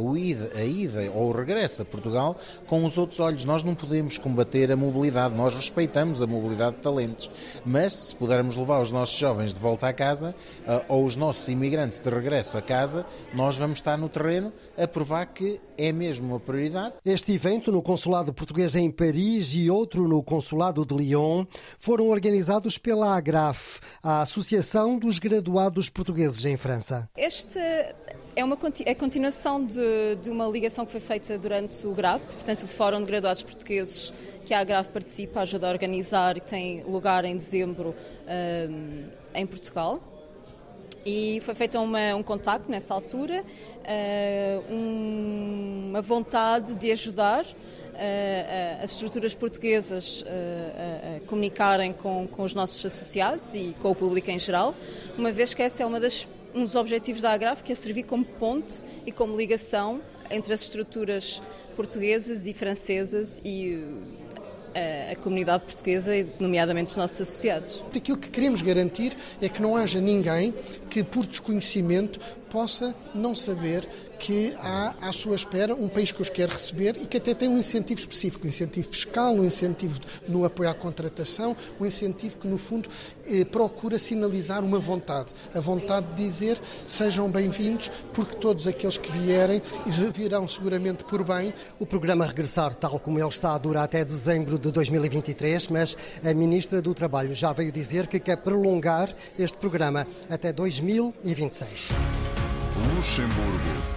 a 0.55 0.63
ida 0.63 1.12
ou 1.13 1.29
o 1.29 1.31
regresso 1.31 1.81
a 1.81 1.86
Portugal 1.86 2.36
com 2.67 2.83
os 2.83 2.98
outros 2.98 3.19
olhos. 3.19 3.45
Nós 3.45 3.63
não 3.63 3.75
podemos 3.75 4.17
combater 4.17 4.72
a 4.72 4.75
mobilidade, 4.75 5.36
nós 5.36 5.53
respeitamos 5.55 6.22
a 6.22 6.27
mobilidade 6.27 6.77
de 6.77 6.81
talentos, 6.81 7.29
mas 7.65 7.93
se 7.93 8.15
pudermos 8.15 8.55
levar 8.55 8.81
os 8.81 8.91
nossos 8.91 9.17
jovens 9.17 9.53
de 9.53 9.60
volta 9.60 9.88
à 9.88 9.93
casa 9.93 10.36
eh, 10.67 10.86
ou 10.88 11.05
os 11.05 11.15
nossos 11.15 11.48
imigrantes 11.48 12.00
de 12.00 12.10
regresso 12.10 12.57
a 12.57 12.62
casa, 12.62 13.05
nós 13.33 13.57
vamos 13.57 13.79
estar 13.79 13.98
no 13.98 14.10
terreno 14.10 14.51
a 14.77 14.88
provar 14.88 15.25
que 15.27 15.60
é 15.77 15.91
mesmo 15.91 16.27
uma 16.27 16.39
prioridade. 16.39 16.95
Este 17.05 17.33
evento 17.33 17.72
no 17.72 17.81
Consulado 17.81 18.33
Português 18.33 18.75
em 18.75 18.89
Paris 18.89 19.53
e 19.55 19.69
outro 19.93 20.07
no 20.07 20.23
Consulado 20.23 20.83
de 20.85 20.95
Lyon 20.95 21.45
foram 21.77 22.09
organizados 22.09 22.77
pela 22.79 23.15
AGRAF, 23.15 23.79
a 24.01 24.21
Associação 24.21 24.97
dos 24.97 25.19
Graduados 25.19 25.88
Portugueses 25.89 26.43
em 26.45 26.57
França. 26.57 27.07
Este 27.15 27.59
é 28.35 28.43
uma 28.43 28.57
é 28.85 28.95
continuação 28.95 29.63
de, 29.63 30.15
de 30.21 30.31
uma 30.31 30.47
ligação 30.47 30.83
que 30.85 30.91
foi 30.91 31.00
feita 31.00 31.38
durante 31.38 31.85
o 31.85 31.93
GRAP, 31.93 32.21
portanto, 32.23 32.63
o 32.63 32.67
Fórum 32.67 33.00
de 33.01 33.05
Graduados 33.05 33.43
Portugueses, 33.43 34.12
que 34.43 34.53
a 34.53 34.59
AGRAF 34.59 34.89
participa, 34.89 35.41
ajuda 35.41 35.67
a 35.67 35.71
organizar 35.71 36.38
e 36.38 36.41
tem 36.41 36.83
lugar 36.83 37.23
em 37.25 37.38
dezembro 37.38 37.93
hum, 38.69 39.03
em 39.35 39.45
Portugal. 39.45 40.01
E 41.05 41.39
foi 41.41 41.53
feito 41.53 41.77
uma, 41.77 42.15
um 42.15 42.23
contacto 42.23 42.71
nessa 42.71 42.93
altura, 42.93 43.43
eh, 43.83 44.57
um- 44.71 45.88
uma 45.89 46.01
vontade 46.01 46.73
de 46.75 46.91
ajudar 46.93 47.45
as 48.81 48.91
estruturas 48.91 49.33
portuguesas 49.35 50.23
comunicarem 51.27 51.93
com, 51.93 52.27
com 52.27 52.43
os 52.43 52.53
nossos 52.53 52.85
associados 52.85 53.53
e 53.53 53.75
com 53.79 53.91
o 53.91 53.95
público 53.95 54.29
em 54.31 54.39
geral, 54.39 54.75
uma 55.17 55.31
vez 55.31 55.53
que 55.53 55.62
essa 55.62 55.83
é 55.83 55.85
uma 55.85 56.00
das, 56.00 56.27
um 56.53 56.62
dos 56.62 56.75
objetivos 56.75 57.21
da 57.21 57.31
Agraf, 57.31 57.63
que 57.63 57.71
é 57.71 57.75
servir 57.75 58.03
como 58.03 58.25
ponte 58.25 58.83
e 59.05 59.12
como 59.12 59.35
ligação 59.35 60.01
entre 60.29 60.53
as 60.53 60.62
estruturas 60.62 61.41
portuguesas 61.75 62.45
e 62.45 62.53
francesas 62.53 63.39
e 63.43 63.85
eh, 64.73 65.09
a, 65.09 65.12
a 65.13 65.15
comunidade 65.15 65.63
portuguesa, 65.63 66.15
e 66.15 66.27
nomeadamente 66.39 66.89
os 66.89 66.95
nossos 66.95 67.21
associados. 67.21 67.83
Aquilo 67.95 68.17
que 68.17 68.29
queremos 68.29 68.62
garantir 68.62 69.15
é 69.41 69.47
que 69.47 69.62
não 69.62 69.75
haja 69.75 70.01
ninguém 70.01 70.53
que, 70.89 71.03
por 71.03 71.25
desconhecimento, 71.25 72.19
possa 72.50 72.95
não 73.13 73.35
saber 73.35 73.88
que 74.23 74.55
há 74.57 74.95
à 75.01 75.11
sua 75.11 75.35
espera 75.35 75.75
um 75.75 75.89
país 75.89 76.09
que 76.09 76.21
os 76.21 76.29
quer 76.29 76.47
receber 76.47 76.95
e 76.95 77.05
que 77.05 77.17
até 77.17 77.33
tem 77.33 77.49
um 77.49 77.57
incentivo 77.57 77.99
específico, 77.99 78.45
um 78.45 78.49
incentivo 78.49 78.87
fiscal, 78.87 79.33
um 79.33 79.43
incentivo 79.43 79.99
no 80.25 80.45
apoio 80.45 80.69
à 80.69 80.73
contratação, 80.73 81.53
um 81.77 81.85
incentivo 81.85 82.37
que, 82.37 82.47
no 82.47 82.57
fundo, 82.57 82.87
eh, 83.27 83.43
procura 83.43 83.99
sinalizar 83.99 84.63
uma 84.63 84.79
vontade. 84.79 85.27
A 85.53 85.59
vontade 85.59 86.07
de 86.15 86.23
dizer 86.23 86.57
sejam 86.87 87.29
bem-vindos, 87.29 87.91
porque 88.13 88.37
todos 88.37 88.65
aqueles 88.65 88.97
que 88.97 89.11
vierem 89.11 89.61
virão 90.13 90.47
seguramente 90.47 91.03
por 91.03 91.21
bem. 91.25 91.53
O 91.77 91.85
programa 91.85 92.25
Regressar, 92.25 92.73
tal 92.75 92.97
como 93.01 93.19
ele 93.19 93.27
está, 93.27 93.57
dura 93.57 93.83
até 93.83 94.05
dezembro 94.05 94.57
de 94.57 94.71
2023, 94.71 95.67
mas 95.67 95.97
a 96.23 96.33
Ministra 96.33 96.81
do 96.81 96.93
Trabalho 96.93 97.33
já 97.33 97.51
veio 97.51 97.73
dizer 97.73 98.07
que 98.07 98.21
quer 98.21 98.37
prolongar 98.37 99.13
este 99.37 99.57
programa 99.57 100.07
até 100.29 100.53
2026. 100.53 101.89
Luxemburgo. 102.95 103.92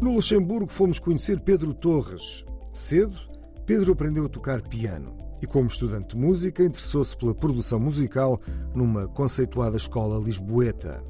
No 0.00 0.14
Luxemburgo 0.14 0.72
fomos 0.72 0.98
conhecer 0.98 1.40
Pedro 1.40 1.74
Torres. 1.74 2.42
Cedo, 2.72 3.18
Pedro 3.66 3.92
aprendeu 3.92 4.24
a 4.24 4.28
tocar 4.30 4.62
piano 4.62 5.14
e, 5.42 5.46
como 5.46 5.66
estudante 5.66 6.16
de 6.16 6.16
música, 6.16 6.64
interessou-se 6.64 7.14
pela 7.14 7.34
produção 7.34 7.78
musical 7.78 8.40
numa 8.74 9.06
conceituada 9.08 9.76
escola 9.76 10.18
lisboeta. 10.18 11.04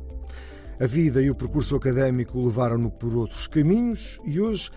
A 0.80 0.86
vida 0.86 1.22
e 1.22 1.30
o 1.30 1.36
percurso 1.36 1.76
académico 1.76 2.42
levaram-no 2.42 2.90
por 2.90 3.14
outros 3.14 3.46
caminhos 3.46 4.18
e 4.24 4.40
hoje 4.40 4.70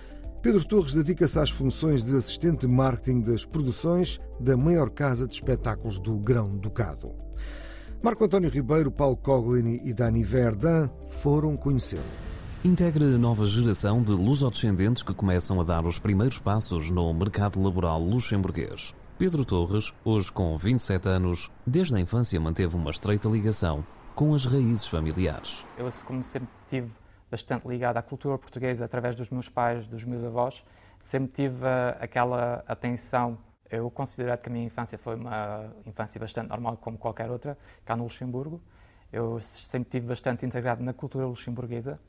Pedro 0.44 0.64
Torres 0.64 0.94
dedica-se 0.94 1.40
às 1.40 1.50
funções 1.50 2.04
de 2.04 2.16
assistente 2.16 2.68
de 2.68 2.68
marketing 2.68 3.22
das 3.22 3.46
produções 3.46 4.20
da 4.40 4.56
maior 4.56 4.92
casa 4.92 5.28
de 5.28 5.34
espetáculos 5.34 6.00
do 6.00 6.20
Grão-Ducado. 6.20 7.16
Marco 8.00 8.24
António 8.26 8.52
Ribeiro, 8.52 8.92
Paulo 8.92 9.18
Coglini 9.18 9.82
e 9.84 9.92
Dani 9.92 10.24
Verdun 10.24 10.88
foram 11.08 11.58
conhecê-lo. 11.58 12.33
Integra 12.66 13.04
a 13.04 13.18
nova 13.18 13.46
geração 13.46 14.02
de 14.02 14.14
lusodescendentes 14.14 15.04
que 15.04 15.14
começam 15.14 15.60
a 15.60 15.66
dar 15.66 15.86
os 15.86 16.00
primeiros 16.00 16.40
passos 16.40 16.90
no 16.90 17.14
mercado 17.14 17.62
laboral 17.62 18.00
luxemburguês. 18.00 18.96
Pedro 19.18 19.44
Torres, 19.44 19.94
hoje 20.06 20.32
com 20.32 20.56
27 20.56 21.10
anos, 21.10 21.52
desde 21.68 21.94
a 21.94 22.00
infância 22.00 22.40
manteve 22.40 22.74
uma 22.78 22.90
estreita 22.90 23.28
ligação 23.28 23.86
com 24.16 24.34
as 24.34 24.46
raízes 24.46 24.88
familiares. 24.88 25.66
Eu, 25.78 25.90
como 26.06 26.24
sempre 26.24 26.48
tive 26.66 26.90
bastante 27.30 27.68
ligado 27.68 27.98
à 27.98 28.02
cultura 28.02 28.38
portuguesa 28.38 28.86
através 28.86 29.14
dos 29.14 29.30
meus 29.30 29.50
pais, 29.50 29.86
dos 29.86 30.06
meus 30.06 30.24
avós, 30.24 30.64
sempre 30.98 31.34
tive 31.34 31.66
uh, 31.66 31.98
aquela 32.00 32.64
atenção. 32.66 33.38
Eu 33.70 33.92
considero 33.92 34.38
que 34.38 34.48
a 34.48 34.52
minha 34.54 34.68
infância 34.68 34.98
foi 34.98 35.16
uma 35.18 35.70
infância 35.86 36.18
bastante 36.18 36.48
normal, 36.48 36.78
como 36.78 36.98
qualquer 36.98 37.30
outra, 37.30 37.58
cá 37.84 37.98
no 37.98 38.04
Luxemburgo. 38.04 38.62
Eu 39.12 39.42
sempre 39.42 39.90
tive 39.90 40.08
bastante 40.08 40.46
integrado 40.46 40.82
na 40.82 40.94
cultura 40.94 41.26
luxemburguesa 41.26 42.00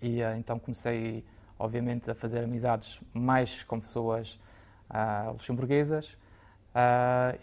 e 0.00 0.22
uh, 0.22 0.36
então 0.36 0.58
comecei, 0.58 1.24
obviamente, 1.58 2.10
a 2.10 2.14
fazer 2.14 2.44
amizades 2.44 3.00
mais 3.12 3.62
com 3.62 3.80
pessoas 3.80 4.38
uh, 4.90 5.32
luxemburguesas 5.32 6.16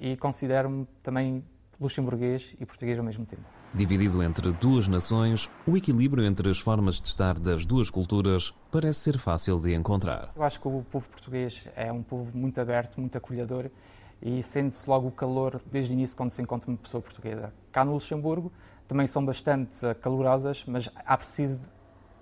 e 0.01 0.17
considero-me 0.17 0.85
também 1.01 1.41
luxemburguês 1.79 2.53
e 2.59 2.65
português 2.65 2.99
ao 2.99 3.05
mesmo 3.05 3.25
tempo. 3.25 3.43
Dividido 3.73 4.21
entre 4.21 4.51
duas 4.51 4.89
nações, 4.89 5.49
o 5.65 5.77
equilíbrio 5.77 6.25
entre 6.25 6.49
as 6.49 6.59
formas 6.59 6.99
de 6.99 7.07
estar 7.07 7.39
das 7.39 7.65
duas 7.65 7.89
culturas 7.89 8.53
parece 8.69 8.99
ser 8.99 9.17
fácil 9.17 9.57
de 9.59 9.73
encontrar. 9.73 10.31
Eu 10.35 10.43
acho 10.43 10.59
que 10.59 10.67
o 10.67 10.83
povo 10.91 11.07
português 11.07 11.69
é 11.75 11.89
um 11.89 12.03
povo 12.03 12.37
muito 12.37 12.59
aberto, 12.59 12.99
muito 12.99 13.17
acolhedor 13.17 13.71
e 14.21 14.43
sente-se 14.43 14.87
logo 14.87 15.07
o 15.07 15.11
calor 15.11 15.61
desde 15.71 15.93
o 15.93 15.93
início 15.93 16.15
quando 16.15 16.31
se 16.31 16.41
encontra 16.41 16.69
uma 16.69 16.77
pessoa 16.77 17.01
portuguesa. 17.01 17.53
Cá 17.71 17.83
no 17.83 17.93
Luxemburgo 17.93 18.51
também 18.87 19.07
são 19.07 19.25
bastante 19.25 19.77
calorosas, 20.01 20.63
mas 20.67 20.89
há 21.05 21.17
preciso, 21.17 21.69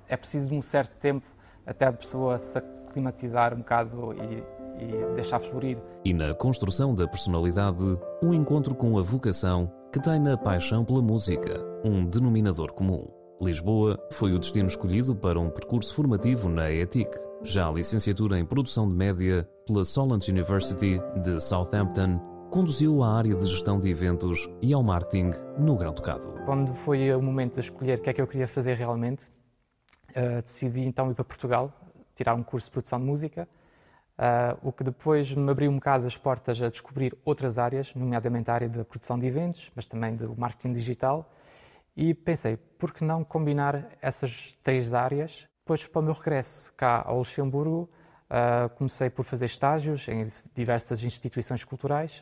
é 0.10 0.18
preciso 0.18 0.50
de 0.50 0.56
um 0.56 0.62
certo 0.62 0.98
tempo 0.98 1.28
até 1.66 1.86
a 1.86 1.94
pessoa 1.94 2.38
se 2.40 2.58
aclimatizar 2.58 3.54
um 3.54 3.60
bocado 3.60 4.14
e, 4.14 4.44
e 4.84 5.16
deixar 5.16 5.40
florir. 5.40 5.78
E 6.04 6.14
na 6.14 6.34
construção 6.34 6.96
da 6.96 7.08
personalidade, 7.08 7.84
um 8.22 8.34
encontro 8.34 8.74
com 8.74 8.98
a 8.98 9.04
vocação 9.04 9.72
que 9.94 10.02
tem 10.02 10.20
na 10.20 10.36
paixão 10.38 10.84
pela 10.84 11.02
música, 11.02 11.64
um 11.84 12.06
denominador 12.06 12.74
comum. 12.74 13.08
Lisboa 13.42 13.98
foi 14.12 14.34
o 14.34 14.40
destino 14.40 14.68
escolhido 14.68 15.16
para 15.16 15.40
um 15.40 15.50
percurso 15.50 15.96
formativo 15.96 16.50
na 16.50 16.70
ETIC. 16.72 17.10
Já 17.44 17.70
a 17.70 17.72
licenciatura 17.72 18.38
em 18.38 18.46
produção 18.46 18.88
de 18.88 18.94
média 18.94 19.50
pela 19.66 19.86
Solent 19.86 20.28
University 20.28 21.00
de 21.24 21.40
Southampton 21.40 22.20
conduziu 22.52 23.02
à 23.02 23.18
área 23.18 23.36
de 23.36 23.48
gestão 23.48 23.80
de 23.80 23.90
eventos 23.90 24.50
e 24.62 24.74
ao 24.74 24.84
marketing 24.84 25.32
no 25.58 25.78
Grão 25.78 25.94
Ducado. 25.94 26.34
Quando 26.46 26.74
foi 26.74 27.14
o 27.14 27.22
momento 27.22 27.54
de 27.54 27.62
escolher 27.62 28.00
o 28.00 28.02
que 28.02 28.10
é 28.10 28.14
que 28.14 28.22
eu 28.22 28.28
queria 28.28 28.48
fazer 28.48 28.76
realmente, 28.76 29.32
uh, 30.16 30.42
decidi 30.42 30.82
então 30.82 31.10
ir 31.12 31.16
para 31.16 31.24
Portugal, 31.24 31.74
tirar 32.16 32.34
um 32.34 32.44
curso 32.44 32.68
de 32.68 32.72
produção 32.72 33.00
de 33.00 33.06
música, 33.06 33.48
Uh, 34.20 34.68
o 34.68 34.74
que 34.74 34.84
depois 34.84 35.34
me 35.34 35.50
abriu 35.50 35.72
um 35.72 35.76
bocado 35.76 36.06
as 36.06 36.18
portas 36.18 36.62
a 36.62 36.68
descobrir 36.68 37.18
outras 37.24 37.58
áreas, 37.58 37.96
nomeadamente 37.96 38.52
a 38.52 38.54
área 38.54 38.68
da 38.68 38.84
produção 38.84 39.18
de 39.18 39.26
eventos, 39.26 39.72
mas 39.74 39.86
também 39.86 40.14
do 40.14 40.38
marketing 40.38 40.74
digital. 40.74 41.32
E 41.96 42.14
pensei, 42.14 42.58
por 42.58 42.94
que 42.94 43.06
não 43.06 43.24
combinar 43.24 43.88
essas 44.02 44.54
três 44.62 44.94
áreas? 44.94 45.48
Depois, 45.60 45.88
para 45.88 46.00
o 46.02 46.04
meu 46.04 46.14
regresso 46.14 46.74
cá 46.76 47.02
ao 47.06 47.20
Luxemburgo, 47.20 47.90
uh, 48.30 48.68
comecei 48.76 49.10
por 49.10 49.24
fazer 49.24 49.46
estágios 49.46 50.10
em 50.10 50.28
diversas 50.54 51.02
instituições 51.02 51.64
culturais, 51.64 52.22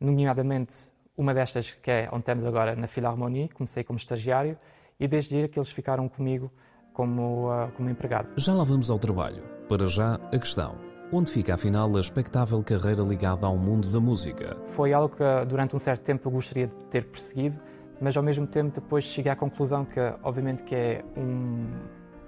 nomeadamente 0.00 0.90
uma 1.16 1.32
destas 1.32 1.72
que 1.72 1.88
é 1.88 2.08
onde 2.10 2.22
estamos 2.22 2.44
agora, 2.46 2.74
na 2.74 2.88
Philharmonie. 2.88 3.48
Comecei 3.50 3.84
como 3.84 3.96
estagiário 3.96 4.58
e 4.98 5.06
desde 5.06 5.36
ir 5.36 5.48
que 5.48 5.56
eles 5.56 5.70
ficaram 5.70 6.08
comigo 6.08 6.50
como, 6.98 7.48
uh, 7.48 7.70
como 7.76 7.88
empregado. 7.88 8.28
Já 8.36 8.52
lá 8.52 8.64
vamos 8.64 8.90
ao 8.90 8.98
trabalho. 8.98 9.44
Para 9.68 9.86
já, 9.86 10.14
a 10.14 10.38
questão. 10.38 10.74
onde 11.12 11.30
fica 11.30 11.54
afinal 11.54 11.96
a 11.96 12.00
expectável 12.00 12.60
carreira 12.62 13.02
ligada 13.02 13.46
ao 13.46 13.56
mundo 13.56 13.90
da 13.90 14.00
música. 14.00 14.56
Foi 14.74 14.92
algo 14.92 15.14
que 15.16 15.22
durante 15.46 15.74
um 15.76 15.78
certo 15.78 16.02
tempo 16.02 16.28
eu 16.28 16.32
gostaria 16.32 16.66
de 16.66 16.74
ter 16.88 17.04
perseguido, 17.04 17.58
mas 18.00 18.16
ao 18.16 18.22
mesmo 18.22 18.46
tempo 18.46 18.74
depois 18.74 19.04
cheguei 19.04 19.30
à 19.30 19.36
conclusão 19.36 19.84
que 19.84 20.00
obviamente 20.22 20.64
que 20.64 20.74
é 20.74 21.04
um, 21.16 21.66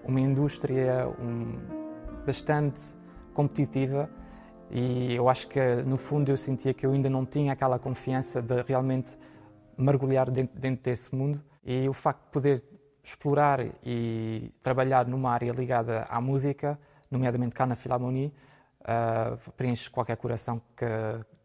uma 0.05 0.21
indústria 0.21 1.09
um, 1.21 1.59
bastante 2.25 2.95
competitiva 3.35 4.09
e 4.71 5.15
eu 5.15 5.29
acho 5.29 5.49
que 5.49 5.61
no 5.85 5.97
fundo 5.97 6.31
eu 6.31 6.37
sentia 6.37 6.73
que 6.73 6.87
eu 6.87 6.93
ainda 6.93 7.11
não 7.11 7.27
tinha 7.27 7.53
aquela 7.53 7.79
confiança 7.79 8.41
de 8.41 8.63
realmente 8.63 9.19
mergulhar 9.77 10.31
dentro, 10.31 10.59
dentro 10.59 10.85
desse 10.85 11.15
mundo 11.15 11.39
e 11.65 11.87
o 11.87 11.93
facto 11.93 12.25
de 12.25 12.31
poder 12.31 12.70
explorar 13.03 13.65
e 13.85 14.53
trabalhar 14.63 15.07
numa 15.07 15.31
área 15.31 15.53
ligada 15.53 16.05
à 16.09 16.21
música, 16.21 16.79
nomeadamente 17.11 17.55
cá 17.55 17.67
na 17.67 17.75
Philharmonie, 17.75 18.33
uh, 18.83 19.53
preenche 19.53 19.91
qualquer 19.91 20.17
coração 20.17 20.61
que 20.77 20.85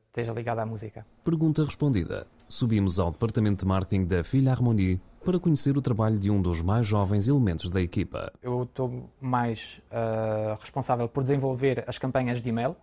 esteja 0.08 0.32
ligado 0.34 0.60
à 0.60 0.66
música. 0.66 1.06
Pergunta 1.24 1.64
respondida. 1.64 2.28
Subimos 2.48 3.00
ao 3.00 3.12
departamento 3.12 3.66
de 3.66 3.68
marketing 3.68 4.06
da 4.06 4.24
Philharmonie 4.24 5.02
para 5.26 5.40
conhecer 5.40 5.76
o 5.76 5.82
trabalho 5.82 6.20
de 6.20 6.30
um 6.30 6.40
dos 6.40 6.62
mais 6.62 6.86
jovens 6.86 7.28
elementos 7.28 7.70
da 7.70 7.82
equipa. 7.82 8.32
Eu 8.42 8.64
estou 8.64 9.10
mais 9.20 9.82
uh, 9.90 10.56
responsável 10.60 11.10
por 11.10 11.24
desenvolver 11.24 11.84
as 11.88 11.98
campanhas 11.98 12.42
de 12.42 12.50
e-mail, 12.50 12.76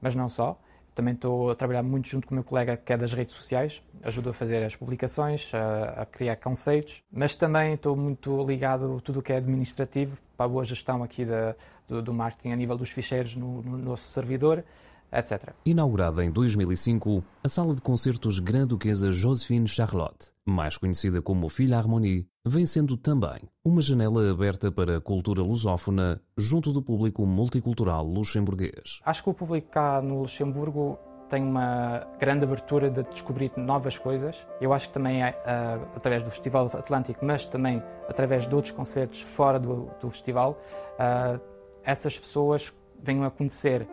mas 0.00 0.14
não 0.14 0.28
só. 0.28 0.60
Também 0.96 1.12
estou 1.12 1.50
a 1.50 1.54
trabalhar 1.54 1.82
muito 1.82 2.08
junto 2.08 2.26
com 2.26 2.34
o 2.34 2.36
meu 2.36 2.42
colega 2.42 2.74
que 2.74 2.90
é 2.90 2.96
das 2.96 3.12
redes 3.12 3.34
sociais, 3.34 3.82
ajudo 4.02 4.30
a 4.30 4.32
fazer 4.32 4.64
as 4.64 4.74
publicações, 4.74 5.52
a, 5.54 6.00
a 6.00 6.06
criar 6.06 6.36
conceitos, 6.36 7.02
mas 7.12 7.34
também 7.34 7.74
estou 7.74 7.94
muito 7.94 8.42
ligado 8.42 8.96
a 8.96 9.00
tudo 9.02 9.20
o 9.20 9.22
que 9.22 9.30
é 9.30 9.36
administrativo, 9.36 10.16
para 10.38 10.46
a 10.46 10.48
boa 10.48 10.64
gestão 10.64 11.02
aqui 11.02 11.26
da, 11.26 11.54
do, 11.86 12.00
do, 12.00 12.14
marketing 12.14 12.52
a 12.52 12.56
nível 12.56 12.78
dos 12.78 12.88
ficheiros 12.88 13.36
no, 13.36 13.60
no 13.60 13.76
nosso 13.76 14.10
servidor, 14.10 14.64
etc. 15.12 15.52
Inaugurada 15.64 16.24
em 16.24 16.30
2005, 16.30 17.24
a 17.42 17.48
sala 17.48 17.74
de 17.74 17.80
concertos 17.80 18.38
Grã-Duquesa 18.38 19.12
Josephine 19.12 19.68
Charlotte, 19.68 20.30
mais 20.44 20.76
conhecida 20.76 21.20
como 21.20 21.48
Philharmonie, 21.48 22.26
vem 22.44 22.64
sendo 22.66 22.96
também 22.96 23.40
uma 23.64 23.82
janela 23.82 24.30
aberta 24.30 24.70
para 24.70 24.98
a 24.98 25.00
cultura 25.00 25.42
lusófona 25.42 26.20
junto 26.36 26.72
do 26.72 26.82
público 26.82 27.26
multicultural 27.26 28.06
luxemburguês. 28.06 29.00
Acho 29.04 29.22
que 29.22 29.30
o 29.30 29.34
público 29.34 29.68
cá 29.70 30.00
no 30.00 30.20
Luxemburgo 30.20 30.98
tem 31.28 31.42
uma 31.42 32.06
grande 32.18 32.44
abertura 32.44 32.88
de 32.90 33.02
descobrir 33.02 33.50
novas 33.56 33.98
coisas. 33.98 34.46
Eu 34.60 34.72
acho 34.72 34.88
que 34.88 34.94
também 34.94 35.22
é 35.22 35.30
uh, 35.30 35.96
através 35.96 36.22
do 36.22 36.30
Festival 36.30 36.66
Atlântico, 36.66 37.24
mas 37.24 37.46
também 37.46 37.82
através 38.08 38.46
de 38.46 38.54
outros 38.54 38.72
concertos 38.72 39.20
fora 39.20 39.58
do, 39.58 39.90
do 40.00 40.08
festival, 40.10 40.60
uh, 40.92 41.40
essas 41.84 42.18
pessoas 42.18 42.72
venham 43.02 43.24
a 43.24 43.30
conhecer 43.30 43.86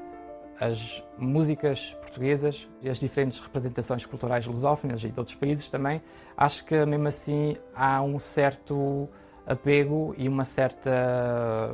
as 0.59 1.03
músicas 1.17 1.95
portuguesas 2.01 2.69
e 2.81 2.89
as 2.89 2.99
diferentes 2.99 3.39
representações 3.39 4.05
culturais 4.05 4.45
lusófonas 4.45 5.03
e 5.03 5.09
de 5.09 5.19
outros 5.19 5.35
países 5.35 5.69
também, 5.69 6.01
acho 6.37 6.65
que 6.65 6.85
mesmo 6.85 7.07
assim 7.07 7.55
há 7.75 8.01
um 8.01 8.19
certo 8.19 9.09
apego 9.45 10.13
e 10.17 10.27
uma 10.27 10.45
certa 10.45 11.71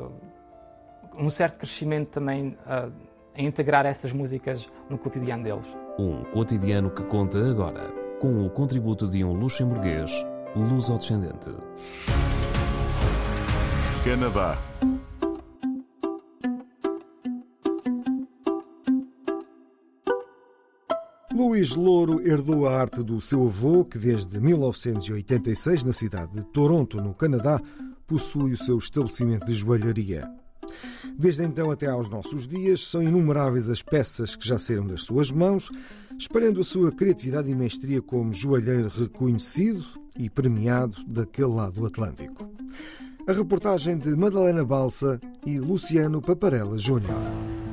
um 1.18 1.30
certo 1.30 1.60
crescimento 1.60 2.10
também 2.10 2.58
uh, 2.66 2.92
em 3.36 3.46
integrar 3.46 3.86
essas 3.86 4.14
músicas 4.14 4.70
no 4.90 4.98
cotidiano 4.98 5.44
deles. 5.44 5.68
Um 5.98 6.24
cotidiano 6.24 6.90
que 6.90 7.04
conta 7.04 7.38
agora 7.50 7.92
com 8.20 8.46
o 8.46 8.50
contributo 8.50 9.08
de 9.08 9.24
um 9.24 9.34
luxemburguês 9.34 10.12
lusodescendente. 10.56 11.50
Canadá. 14.04 14.58
Luís 21.40 21.74
Louro 21.74 22.20
herdou 22.22 22.68
a 22.68 22.78
arte 22.78 23.02
do 23.02 23.22
seu 23.22 23.46
avô, 23.46 23.86
que 23.86 23.98
desde 23.98 24.42
1986, 24.42 25.86
na 25.86 25.94
cidade 25.94 26.34
de 26.34 26.44
Toronto, 26.44 26.98
no 26.98 27.14
Canadá, 27.14 27.62
possui 28.06 28.52
o 28.52 28.58
seu 28.58 28.78
estabelecimento 28.78 29.46
de 29.46 29.54
joalharia. 29.54 30.30
Desde 31.18 31.46
então 31.46 31.72
até 31.72 31.88
aos 31.88 32.10
nossos 32.10 32.46
dias, 32.46 32.86
são 32.86 33.02
inumeráveis 33.02 33.70
as 33.70 33.82
peças 33.82 34.36
que 34.36 34.46
já 34.46 34.60
saíram 34.60 34.86
das 34.86 35.04
suas 35.04 35.32
mãos, 35.32 35.70
espalhando 36.18 36.60
a 36.60 36.64
sua 36.64 36.92
criatividade 36.92 37.50
e 37.50 37.56
mestria 37.56 38.02
como 38.02 38.34
joalheiro 38.34 38.90
reconhecido 38.90 39.86
e 40.18 40.30
premiado 40.30 40.98
daquele 41.08 41.54
lado 41.54 41.80
do 41.80 41.86
Atlântico. 41.86 42.52
A 43.26 43.32
reportagem 43.32 43.98
de 43.98 44.14
Madalena 44.14 44.66
Balsa 44.66 45.22
e 45.46 45.58
Luciano 45.58 46.22
Paparella 46.22 46.78
Júnior. 46.78 47.69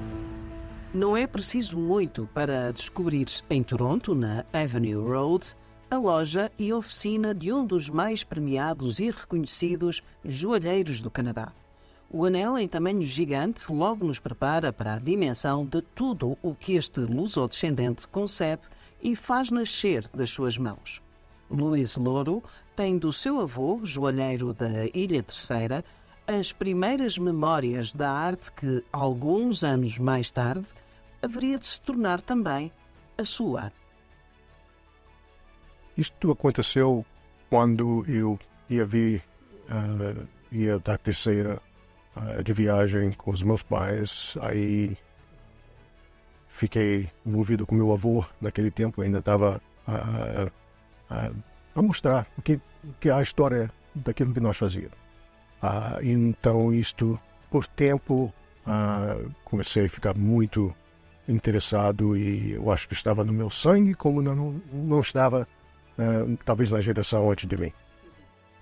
Não 0.96 1.14
é 1.14 1.26
preciso 1.26 1.76
muito 1.76 2.26
para 2.32 2.72
descobrir 2.72 3.26
em 3.50 3.62
Toronto, 3.62 4.14
na 4.14 4.46
Avenue 4.50 4.94
Road, 4.94 5.54
a 5.90 5.98
loja 5.98 6.50
e 6.58 6.72
oficina 6.72 7.34
de 7.34 7.52
um 7.52 7.66
dos 7.66 7.90
mais 7.90 8.24
premiados 8.24 8.98
e 8.98 9.10
reconhecidos 9.10 10.02
joalheiros 10.24 11.02
do 11.02 11.10
Canadá. 11.10 11.52
O 12.10 12.24
anel 12.24 12.56
em 12.56 12.66
tamanho 12.66 13.02
gigante 13.02 13.70
logo 13.70 14.06
nos 14.06 14.18
prepara 14.18 14.72
para 14.72 14.94
a 14.94 14.98
dimensão 14.98 15.66
de 15.66 15.82
tudo 15.82 16.38
o 16.40 16.54
que 16.54 16.76
este 16.76 17.00
lusodescendente 17.00 18.08
concebe 18.08 18.62
e 19.02 19.14
faz 19.14 19.50
nascer 19.50 20.08
das 20.14 20.30
suas 20.30 20.56
mãos. 20.56 21.02
Luís 21.50 21.94
Louro 21.98 22.42
tem 22.74 22.96
do 22.96 23.12
seu 23.12 23.38
avô, 23.38 23.80
joalheiro 23.84 24.54
da 24.54 24.86
Ilha 24.94 25.22
Terceira, 25.22 25.84
as 26.26 26.52
primeiras 26.52 27.18
memórias 27.18 27.92
da 27.92 28.10
arte 28.10 28.50
que, 28.50 28.82
alguns 28.90 29.62
anos 29.62 29.98
mais 29.98 30.30
tarde, 30.30 30.66
haveria 31.26 31.58
de 31.58 31.66
se 31.66 31.80
tornar 31.80 32.22
também 32.22 32.72
a 33.18 33.24
sua. 33.24 33.70
Isto 35.96 36.30
aconteceu 36.30 37.04
quando 37.48 38.04
eu 38.08 38.38
ia 38.68 38.84
vir, 38.84 39.22
uh, 39.68 40.26
ia 40.52 40.78
da 40.78 40.98
terceira 40.98 41.60
uh, 42.16 42.42
de 42.42 42.52
viagem 42.52 43.12
com 43.12 43.30
os 43.30 43.42
meus 43.42 43.62
pais, 43.62 44.34
aí 44.40 44.96
fiquei 46.48 47.10
envolvido 47.24 47.66
com 47.66 47.74
meu 47.74 47.92
avô 47.92 48.24
naquele 48.40 48.70
tempo, 48.70 49.02
ainda 49.02 49.18
estava 49.18 49.60
uh, 49.88 50.52
a 51.74 51.82
mostrar 51.82 52.26
o 52.36 52.42
que, 52.42 52.60
que 53.00 53.10
a 53.10 53.22
história 53.22 53.70
daquilo 53.94 54.34
que 54.34 54.40
nós 54.40 54.56
fazíamos. 54.56 54.96
então 56.02 56.72
isto, 56.72 57.18
por 57.50 57.66
tempo, 57.66 58.32
comecei 59.44 59.86
a 59.86 59.88
ficar 59.88 60.14
muito 60.14 60.74
interessado 61.28 62.16
e 62.16 62.52
eu 62.52 62.70
acho 62.70 62.88
que 62.88 62.94
estava 62.94 63.24
no 63.24 63.32
meu 63.32 63.50
sangue, 63.50 63.94
como 63.94 64.22
não, 64.22 64.60
não 64.72 65.00
estava, 65.00 65.46
uh, 65.98 66.36
talvez, 66.44 66.70
na 66.70 66.80
geração 66.80 67.30
antes 67.30 67.46
de 67.46 67.56
mim. 67.56 67.72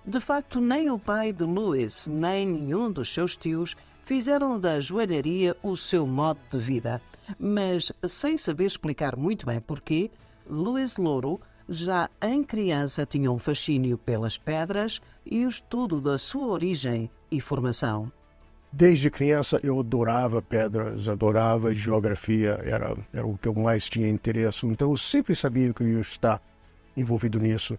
De 0.07 0.21
facto, 0.21 0.61
nem 0.61 0.91
o 0.91 0.99
pai 0.99 1.33
de 1.33 1.45
Louis, 1.45 2.07
nem 2.07 2.47
nenhum 2.47 2.93
dos 2.93 3.13
seus 3.13 3.37
tios 3.37 3.75
fizeram 4.05 4.61
da 4.61 4.79
joalharia 4.79 5.57
o 5.63 5.77
seu 5.77 6.07
modo 6.07 6.41
de 6.51 6.59
vida. 6.59 7.01
Mas, 7.39 7.91
sem 8.07 8.37
saber 8.37 8.67
explicar 8.67 9.17
muito 9.17 9.47
bem 9.47 9.61
porquê, 9.61 10.11
Louis 10.47 10.99
Louro 10.99 11.41
já 11.67 12.11
em 12.21 12.45
criança 12.45 13.07
tinha 13.07 13.33
um 13.33 13.39
fascínio 13.39 13.97
pelas 13.97 14.37
pedras 14.37 15.01
e 15.25 15.47
o 15.47 15.49
estudo 15.49 16.01
da 16.01 16.19
sua 16.19 16.49
origem 16.49 17.11
e 17.31 17.41
formação. 17.41 18.13
Desde 18.77 19.09
criança 19.09 19.61
eu 19.63 19.79
adorava 19.79 20.43
pedras, 20.43 21.09
adorava 21.09 21.73
geografia, 21.73 22.61
era, 22.65 22.97
era 23.13 23.25
o 23.25 23.39
que 23.39 23.47
eu 23.47 23.55
mais 23.55 23.89
tinha 23.89 24.09
interesse. 24.09 24.67
Então 24.67 24.91
eu 24.91 24.97
sempre 24.97 25.37
sabia 25.37 25.73
que 25.73 25.81
eu 25.85 25.89
ia 25.89 26.01
estar 26.01 26.43
envolvido 26.97 27.39
nisso. 27.39 27.79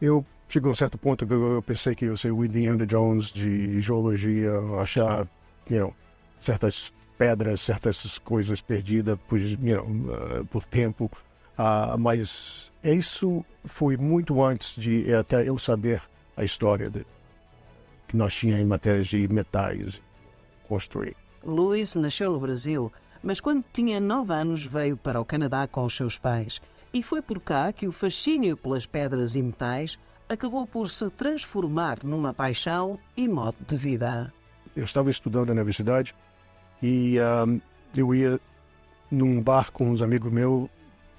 Eu 0.00 0.24
cheguei 0.48 0.68
a 0.68 0.70
um 0.70 0.74
certo 0.76 0.96
ponto 0.96 1.26
que 1.26 1.32
eu 1.32 1.60
pensei 1.66 1.96
que 1.96 2.04
eu 2.04 2.16
ser 2.16 2.30
o 2.30 2.44
Indiana 2.44 2.86
Jones 2.86 3.32
de 3.32 3.80
geologia, 3.80 4.52
achar 4.80 5.26
you 5.68 5.80
know, 5.80 5.94
certas 6.38 6.92
pedras, 7.18 7.60
certas 7.60 8.16
coisas 8.20 8.60
perdidas 8.60 9.18
por, 9.26 9.40
you 9.40 9.58
know, 9.58 9.84
uh, 9.84 10.44
por 10.44 10.62
tempo. 10.62 11.10
Uh, 11.58 11.98
mas 11.98 12.72
isso 12.84 13.44
foi 13.64 13.96
muito 13.96 14.40
antes 14.40 14.80
de 14.80 15.12
até 15.12 15.48
eu 15.48 15.58
saber 15.58 16.00
a 16.36 16.44
história 16.44 16.88
de, 16.88 17.04
que 18.06 18.16
nós 18.16 18.32
tínhamos 18.32 18.62
em 18.62 18.66
matérias 18.66 19.08
de 19.08 19.26
metais 19.26 20.05
construir. 20.66 21.16
Louis 21.44 21.94
nasceu 21.94 22.32
no 22.32 22.40
Brasil, 22.40 22.92
mas 23.22 23.40
quando 23.40 23.64
tinha 23.72 24.00
nove 24.00 24.32
anos 24.32 24.64
veio 24.64 24.96
para 24.96 25.20
o 25.20 25.24
Canadá 25.24 25.66
com 25.66 25.84
os 25.84 25.96
seus 25.96 26.18
pais. 26.18 26.60
E 26.92 27.02
foi 27.02 27.20
por 27.22 27.40
cá 27.40 27.72
que 27.72 27.86
o 27.86 27.92
fascínio 27.92 28.56
pelas 28.56 28.86
pedras 28.86 29.36
e 29.36 29.42
metais 29.42 29.98
acabou 30.28 30.66
por 30.66 30.90
se 30.90 31.08
transformar 31.10 31.98
numa 32.02 32.34
paixão 32.34 32.98
e 33.16 33.28
modo 33.28 33.56
de 33.66 33.76
vida. 33.76 34.32
Eu 34.74 34.84
estava 34.84 35.10
estudando 35.10 35.48
na 35.48 35.54
universidade 35.54 36.14
e 36.82 37.16
um, 37.46 37.60
eu 37.94 38.14
ia 38.14 38.40
num 39.10 39.42
bar 39.42 39.70
com 39.70 39.90
uns 39.90 40.02
amigos 40.02 40.32
meus 40.32 40.68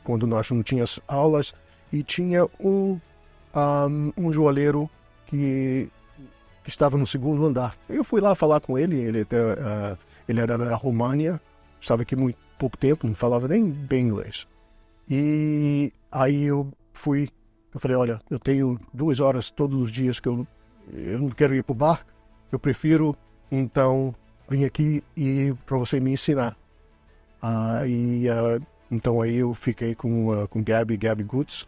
quando 0.04 0.28
nós 0.28 0.50
não 0.50 0.62
tínhamos 0.62 1.00
aulas 1.08 1.54
e 1.92 2.04
tinha 2.04 2.46
um, 2.60 3.00
um, 3.56 4.14
um 4.18 4.32
joalheiro 4.32 4.90
que 5.26 5.90
que 6.68 6.72
estava 6.72 6.98
no 6.98 7.08
segundo 7.08 7.46
andar. 7.46 7.78
Eu 7.88 8.04
fui 8.04 8.20
lá 8.20 8.36
falar 8.36 8.60
com 8.60 8.78
ele, 8.78 8.98
ele, 9.00 9.22
até, 9.22 9.38
uh, 9.40 9.98
ele 10.28 10.42
era 10.42 10.58
da 10.58 10.76
România, 10.76 11.40
estava 11.80 12.02
aqui 12.02 12.14
muito 12.14 12.38
pouco 12.60 12.76
tempo, 12.76 13.08
não 13.08 13.16
falava 13.16 13.48
nem 13.48 13.70
bem 13.70 14.08
inglês. 14.08 14.46
E 15.10 15.94
aí 16.12 16.44
eu 16.44 16.70
fui, 16.92 17.30
eu 17.74 17.80
falei, 17.80 17.96
olha, 17.96 18.22
eu 18.30 18.38
tenho 18.38 18.78
duas 18.94 19.22
horas 19.22 19.50
todos 19.50 19.82
os 19.82 19.90
dias 19.90 20.20
que 20.20 20.28
eu, 20.28 20.46
eu 20.92 21.20
não 21.20 21.30
quero 21.30 21.56
ir 21.56 21.64
para 21.64 21.72
o 21.72 21.76
bar, 21.76 22.06
eu 22.52 22.60
prefiro 22.60 23.16
então 23.50 24.14
vir 24.50 24.66
aqui 24.66 25.02
e 25.16 25.54
para 25.66 25.78
você 25.78 26.02
me 26.02 26.12
ensinar. 26.12 26.58
Aí, 27.42 28.28
ah, 28.28 28.60
então 28.92 29.22
aí 29.22 29.38
eu 29.38 29.54
fiquei 29.54 29.96
com, 29.96 30.34
ah, 30.34 30.50
com 30.50 30.62
Gabi, 30.62 30.98
Gabi 30.98 31.24
Goods, 31.24 31.66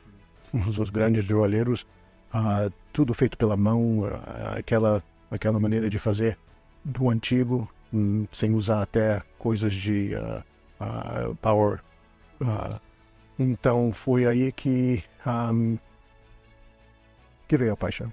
um 0.53 0.69
dos 0.69 0.89
grandes 0.89 1.23
joalheiros, 1.23 1.87
ah, 2.33 2.69
tudo 2.93 3.13
feito 3.13 3.37
pela 3.37 3.57
mão, 3.57 4.05
ah, 4.05 4.57
aquela, 4.57 5.03
aquela 5.29 5.59
maneira 5.59 5.89
de 5.89 5.99
fazer 5.99 6.37
do 6.83 7.09
antigo, 7.09 7.69
hum, 7.93 8.27
sem 8.31 8.53
usar 8.53 8.81
até 8.81 9.21
coisas 9.37 9.73
de 9.73 10.11
ah, 10.15 10.43
power. 11.41 11.81
então 13.37 13.91
foi 13.91 14.25
aí 14.25 14.51
que, 14.51 15.03
ahm, 15.25 15.75
que 17.47 17.57
veio 17.57 17.73
a 17.73 17.77
paixão. 17.77 18.11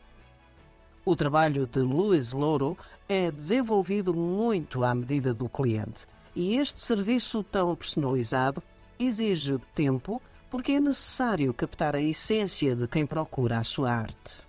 O 1.04 1.14
trabalho 1.14 1.68
de 1.68 1.78
Luís 1.78 2.32
Louro 2.32 2.76
é 3.08 3.30
desenvolvido 3.30 4.12
muito 4.12 4.82
à 4.82 4.92
medida 4.92 5.32
do 5.32 5.48
cliente 5.48 6.06
e 6.34 6.56
este 6.56 6.80
serviço 6.80 7.44
tão 7.44 7.76
personalizado 7.76 8.60
exige 8.98 9.56
tempo 9.74 10.20
porque 10.56 10.72
é 10.72 10.80
necessário 10.80 11.52
captar 11.52 11.94
a 11.94 12.00
essência 12.00 12.74
de 12.74 12.88
quem 12.88 13.04
procura 13.04 13.58
a 13.58 13.62
sua 13.62 13.92
arte. 13.92 14.42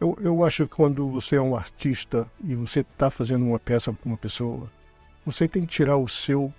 Eu, 0.00 0.16
eu 0.20 0.44
acho 0.44 0.68
que 0.68 0.76
quando 0.76 1.08
você 1.08 1.34
é 1.34 1.40
um 1.40 1.56
artista 1.56 2.30
e 2.40 2.54
você 2.54 2.80
está 2.80 3.10
fazendo 3.10 3.44
uma 3.44 3.58
peça 3.58 3.92
para 3.92 4.08
uma 4.08 4.16
pessoa, 4.16 4.70
você 5.26 5.48
tem 5.48 5.66
que 5.66 5.74
tirar 5.74 5.96
o 5.96 6.06
seu, 6.06 6.54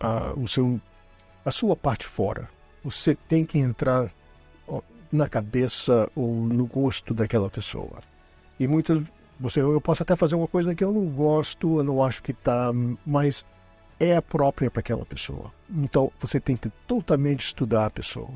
ah, 0.00 0.32
o 0.34 0.48
seu, 0.48 0.80
a 1.44 1.50
sua 1.50 1.76
parte 1.76 2.06
fora. 2.06 2.48
Você 2.82 3.14
tem 3.14 3.44
que 3.44 3.58
entrar 3.58 4.10
na 5.12 5.28
cabeça 5.28 6.10
ou 6.16 6.34
no 6.34 6.64
gosto 6.64 7.12
daquela 7.12 7.50
pessoa. 7.50 7.98
E 8.58 8.66
muitas, 8.66 8.98
você, 9.38 9.60
eu 9.60 9.78
posso 9.78 10.02
até 10.02 10.16
fazer 10.16 10.36
uma 10.36 10.48
coisa 10.48 10.74
que 10.74 10.82
eu 10.82 10.90
não 10.90 11.04
gosto, 11.04 11.80
eu 11.80 11.84
não 11.84 12.02
acho 12.02 12.22
que 12.22 12.32
está, 12.32 12.70
mas 13.04 13.44
é 14.00 14.16
a 14.16 14.22
própria 14.22 14.70
para 14.70 14.80
aquela 14.80 15.04
pessoa. 15.04 15.52
Então 15.68 16.10
você 16.18 16.40
tem 16.40 16.56
que 16.56 16.70
totalmente 16.88 17.44
estudar 17.44 17.86
a 17.86 17.90
pessoa. 17.90 18.32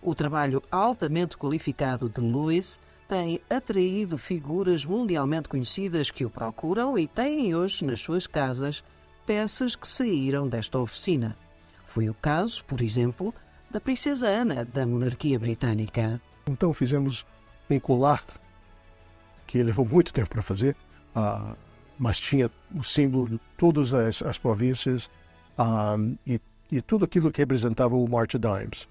O 0.00 0.14
trabalho 0.14 0.62
altamente 0.70 1.36
qualificado 1.36 2.08
de 2.08 2.20
Lewis 2.20 2.80
tem 3.08 3.40
atraído 3.50 4.16
figuras 4.16 4.84
mundialmente 4.84 5.48
conhecidas 5.48 6.10
que 6.10 6.24
o 6.24 6.30
procuram 6.30 6.96
e 6.96 7.06
têm 7.06 7.54
hoje 7.54 7.84
nas 7.84 8.00
suas 8.00 8.26
casas 8.26 8.82
peças 9.26 9.76
que 9.76 9.86
saíram 9.86 10.48
desta 10.48 10.78
oficina. 10.78 11.36
Foi 11.84 12.08
o 12.08 12.14
caso, 12.14 12.64
por 12.64 12.80
exemplo, 12.80 13.34
da 13.70 13.80
Princesa 13.80 14.28
Ana 14.28 14.64
da 14.64 14.86
monarquia 14.86 15.38
britânica. 15.38 16.20
Então 16.48 16.72
fizemos 16.72 17.26
um 17.68 17.78
colar 17.78 18.24
que 19.46 19.62
levou 19.62 19.84
muito 19.84 20.12
tempo 20.12 20.30
para 20.30 20.42
fazer, 20.42 20.74
ah, 21.14 21.54
mas 22.02 22.18
tinha 22.18 22.50
o 22.74 22.82
símbolo 22.82 23.28
de 23.28 23.40
todas 23.56 23.94
as, 23.94 24.20
as 24.22 24.36
províncias 24.36 25.08
ah, 25.56 25.94
e, 26.26 26.40
e 26.68 26.82
tudo 26.82 27.04
aquilo 27.04 27.30
que 27.30 27.40
representava 27.40 27.94
o 27.94 28.08
March 28.08 28.34
of 28.34 28.40
Dimes. 28.40 28.88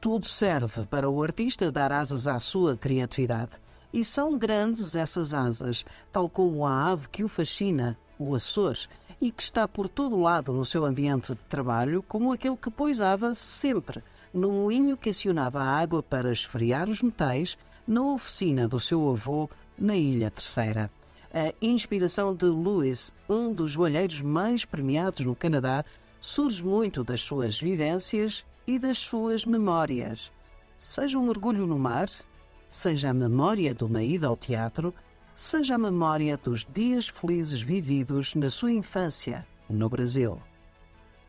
Tudo 0.00 0.26
serve 0.26 0.86
para 0.86 1.06
o 1.06 1.22
artista 1.22 1.70
dar 1.70 1.92
asas 1.92 2.26
à 2.26 2.38
sua 2.38 2.74
criatividade. 2.74 3.52
E 3.92 4.02
são 4.02 4.38
grandes 4.38 4.96
essas 4.96 5.34
asas, 5.34 5.84
tal 6.10 6.30
como 6.30 6.66
a 6.66 6.92
ave 6.92 7.10
que 7.10 7.22
o 7.22 7.28
fascina, 7.28 7.94
o 8.18 8.34
Açor, 8.34 8.74
e 9.20 9.30
que 9.30 9.42
está 9.42 9.68
por 9.68 9.86
todo 9.86 10.18
lado 10.18 10.50
no 10.50 10.64
seu 10.64 10.86
ambiente 10.86 11.34
de 11.34 11.42
trabalho, 11.42 12.02
como 12.08 12.32
aquele 12.32 12.56
que 12.56 12.70
poisava 12.70 13.34
sempre 13.34 14.02
no 14.32 14.50
moinho 14.50 14.96
que 14.96 15.10
acionava 15.10 15.60
a 15.60 15.78
água 15.78 16.02
para 16.02 16.32
esfriar 16.32 16.88
os 16.88 17.02
metais 17.02 17.58
na 17.86 18.02
oficina 18.02 18.66
do 18.66 18.80
seu 18.80 19.10
avô 19.10 19.50
na 19.78 19.94
Ilha 19.94 20.30
Terceira. 20.30 20.90
A 21.32 21.52
inspiração 21.60 22.34
de 22.34 22.46
Lewis, 22.46 23.12
um 23.28 23.52
dos 23.52 23.72
joalheiros 23.72 24.20
mais 24.20 24.64
premiados 24.64 25.20
no 25.20 25.34
Canadá, 25.34 25.84
surge 26.20 26.64
muito 26.64 27.04
das 27.04 27.20
suas 27.20 27.60
vivências 27.60 28.44
e 28.66 28.78
das 28.78 28.98
suas 28.98 29.44
memórias. 29.44 30.30
Seja 30.76 31.18
um 31.18 31.26
mergulho 31.26 31.66
no 31.66 31.78
mar, 31.78 32.08
seja 32.68 33.10
a 33.10 33.14
memória 33.14 33.74
de 33.74 33.84
uma 33.84 34.02
ida 34.02 34.26
ao 34.26 34.36
teatro, 34.36 34.92
seja 35.34 35.74
a 35.74 35.78
memória 35.78 36.36
dos 36.36 36.66
dias 36.72 37.08
felizes 37.08 37.62
vividos 37.62 38.34
na 38.34 38.50
sua 38.50 38.72
infância 38.72 39.46
no 39.68 39.88
Brasil. 39.88 40.40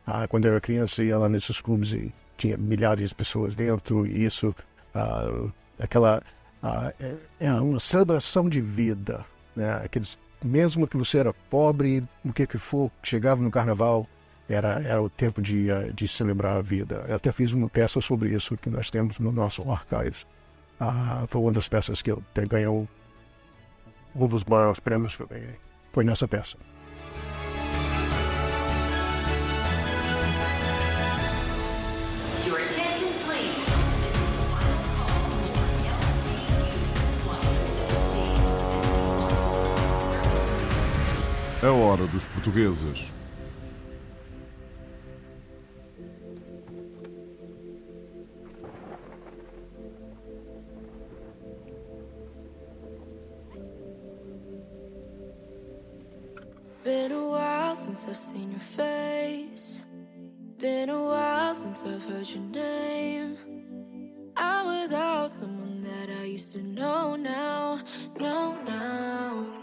Ah, 0.05 0.27
quando 0.27 0.47
era 0.47 0.61
criança 0.61 1.03
ia 1.03 1.17
lá 1.17 1.27
nesses 1.27 1.59
clubes 1.59 1.91
e 1.91 2.13
tinha 2.37 2.55
milhares 2.57 3.09
de 3.09 3.15
pessoas 3.15 3.53
dentro 3.53 4.05
e 4.05 4.25
isso, 4.25 4.55
ah, 4.95 5.49
aquela, 5.77 6.23
ah, 6.63 6.93
é, 6.99 7.15
é 7.39 7.53
uma 7.53 7.79
celebração 7.79 8.47
de 8.47 8.61
vida, 8.61 9.25
né? 9.57 9.81
Aqueles, 9.83 10.17
mesmo 10.43 10.87
que 10.87 10.95
você 10.95 11.17
era 11.17 11.33
pobre, 11.33 12.03
o 12.23 12.31
que 12.31 12.47
que 12.47 12.57
for, 12.57 12.91
chegava 13.03 13.41
no 13.41 13.51
carnaval, 13.51 14.07
era, 14.47 14.81
era 14.81 15.01
o 15.01 15.09
tempo 15.09 15.41
de, 15.41 15.69
ah, 15.71 15.89
de 15.93 16.07
celebrar 16.07 16.57
a 16.57 16.61
vida. 16.61 17.05
Eu 17.07 17.15
até 17.15 17.31
fiz 17.31 17.51
uma 17.51 17.67
peça 17.67 17.99
sobre 17.99 18.29
isso 18.29 18.55
que 18.55 18.69
nós 18.69 18.89
temos 18.89 19.19
no 19.19 19.31
nosso 19.31 19.69
archives. 19.69 20.25
Ah, 20.79 21.25
foi 21.27 21.41
uma 21.41 21.51
das 21.51 21.67
peças 21.67 22.01
que 22.01 22.11
eu 22.11 22.23
ganhou 22.47 22.87
um 24.15 24.27
dos 24.27 24.43
maiores 24.43 24.79
prêmios 24.79 25.15
que 25.15 25.23
eu 25.23 25.27
ganhei. 25.27 25.55
Foi 25.91 26.03
nessa 26.03 26.27
peça. 26.27 26.57
A 41.63 41.71
hora 41.71 42.05
dos 42.05 42.27
portugueses. 42.27 43.11
Been 56.83 57.11
a 57.11 57.27
while 57.27 57.75
since 57.75 58.05
I've 58.07 58.15
seen 58.15 58.51
your 58.51 58.59
face. 58.59 59.81
Been 60.59 60.91
a 60.91 61.03
while 61.03 61.55
since 61.55 61.81
I've 61.81 62.05
heard 62.05 62.29
your 62.29 62.43
name. 62.43 63.35
I'm 64.37 64.81
without 64.83 65.31
someone 65.31 65.81
that 65.81 66.09
I 66.21 66.25
used 66.25 66.53
to 66.53 66.61
know 66.61 67.15
now, 67.15 67.81
know 68.19 68.55
now. 68.63 69.56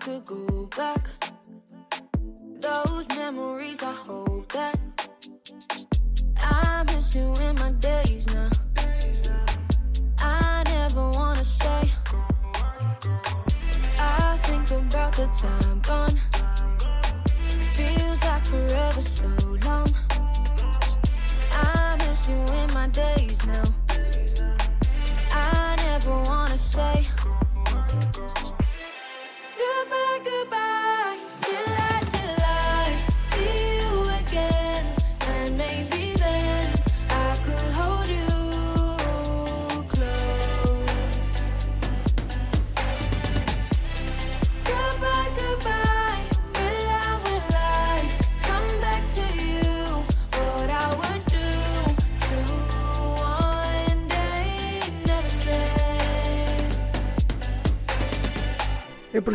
Could 0.00 0.24
go 0.24 0.66
back. 0.76 1.08
Those 2.58 3.06
memories, 3.08 3.82
I 3.82 3.92
hope 3.92 4.50
that 4.52 4.78
I 6.38 6.84
miss 6.86 7.14
you 7.14 7.34
in 7.34 7.54
my 7.56 7.72
days 7.72 8.26
now. 8.28 8.59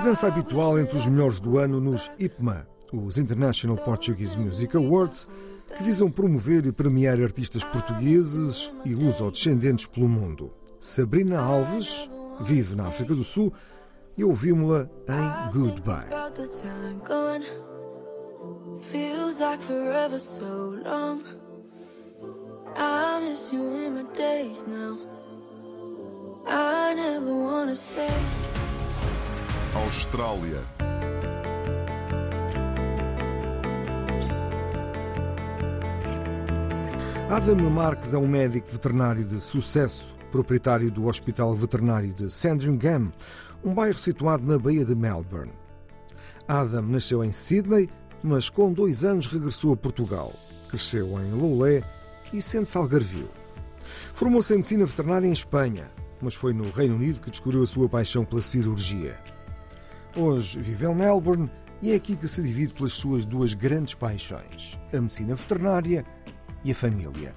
Presença 0.06 0.28
habitual 0.28 0.78
entre 0.78 0.96
os 0.96 1.08
melhores 1.08 1.40
do 1.40 1.58
ano 1.58 1.82
nos 1.82 2.12
IPMA, 2.20 2.68
os 2.94 3.18
International 3.18 3.76
Portuguese 3.76 4.38
Music 4.38 4.78
Awards, 4.78 5.28
que 5.76 5.82
visam 5.82 6.12
promover 6.12 6.64
e 6.68 6.72
premiar 6.72 7.20
artistas 7.20 7.64
portugueses 7.64 8.72
e 8.86 8.94
luso-descendentes 8.94 9.88
pelo 9.88 10.08
mundo. 10.08 10.54
Sabrina 10.80 11.40
Alves 11.40 12.08
vive 12.40 12.76
na 12.76 12.86
África 12.86 13.16
do 13.16 13.24
Sul 13.24 13.52
e 14.16 14.24
ouvimos-la 14.24 14.88
em 15.10 15.52
Goodbye. 15.52 16.06
Feels 18.84 19.40
like 19.40 19.64
forever 19.64 20.20
so 20.20 20.76
long. 20.86 21.24
I 22.76 23.28
miss 23.28 23.52
you 23.52 23.60
in 23.60 23.96
my 23.96 24.04
days 24.14 24.64
now. 24.68 25.00
I 26.46 26.94
never 26.94 27.34
wanna 27.34 27.74
say. 27.74 28.55
Austrália. 29.76 30.64
Adam 37.30 37.70
Marques 37.70 38.14
é 38.14 38.18
um 38.18 38.26
médico 38.26 38.70
veterinário 38.72 39.26
de 39.26 39.38
sucesso, 39.42 40.16
proprietário 40.32 40.90
do 40.90 41.08
Hospital 41.08 41.54
Veterinário 41.54 42.14
de 42.14 42.32
Sandringham, 42.32 43.12
um 43.66 43.74
bairro 43.74 44.00
situado 44.00 44.46
na 44.46 44.58
Baía 44.58 44.86
de 44.86 44.96
Melbourne. 44.96 45.52
Adam 46.48 46.84
nasceu 46.84 47.22
em 47.22 47.34
Sydney, 47.34 47.90
mas 48.24 48.50
com 48.50 48.72
dois 48.72 49.04
anos 49.04 49.26
regressou 49.26 49.74
a 49.74 49.78
Portugal. 49.78 50.32
Cresceu 50.70 51.20
em 51.20 51.32
Loulé 51.34 51.84
e 52.32 52.42
sente-se 52.42 52.78
algarvio. 52.78 53.30
Formou-se 54.14 54.54
em 54.54 54.58
medicina 54.58 54.86
veterinária 54.86 55.28
em 55.28 55.34
Espanha, 55.34 55.92
mas 56.22 56.34
foi 56.34 56.54
no 56.54 56.72
Reino 56.72 56.96
Unido 56.96 57.20
que 57.20 57.30
descobriu 57.30 57.62
a 57.62 57.68
sua 57.68 57.90
paixão 57.90 58.24
pela 58.24 58.42
cirurgia. 58.42 59.35
Hoje 60.18 60.62
vive 60.62 60.86
em 60.86 60.96
Melbourne 60.96 61.52
e 61.82 61.92
é 61.92 61.96
aqui 61.96 62.16
que 62.16 62.26
se 62.26 62.42
divide 62.42 62.74
pelas 62.74 62.94
suas 62.94 63.26
duas 63.26 63.54
grandes 63.54 63.94
paixões, 63.94 64.80
a 64.94 65.02
medicina 65.02 65.36
veterinária 65.36 66.06
e 66.64 66.72
a 66.72 66.76
família. 66.76 67.34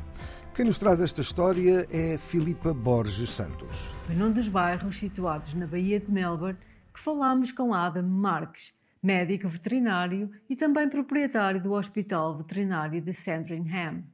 Quem 0.54 0.64
nos 0.64 0.78
traz 0.78 1.02
esta 1.02 1.20
história 1.20 1.88
é 1.90 2.16
Filipa 2.16 2.72
Borges 2.72 3.30
Santos. 3.30 3.92
Foi 4.06 4.14
num 4.14 4.30
dos 4.30 4.46
bairros 4.46 4.96
situados 4.96 5.54
na 5.54 5.66
Baía 5.66 5.98
de 5.98 6.08
Melbourne 6.08 6.56
que 6.94 7.00
falámos 7.00 7.50
com 7.50 7.74
Adam 7.74 8.06
Marques, 8.06 8.72
médico 9.02 9.48
veterinário 9.48 10.30
e 10.48 10.54
também 10.54 10.88
proprietário 10.88 11.60
do 11.60 11.72
Hospital 11.72 12.36
Veterinário 12.36 13.02
de 13.02 13.12
Sandringham. 13.12 14.04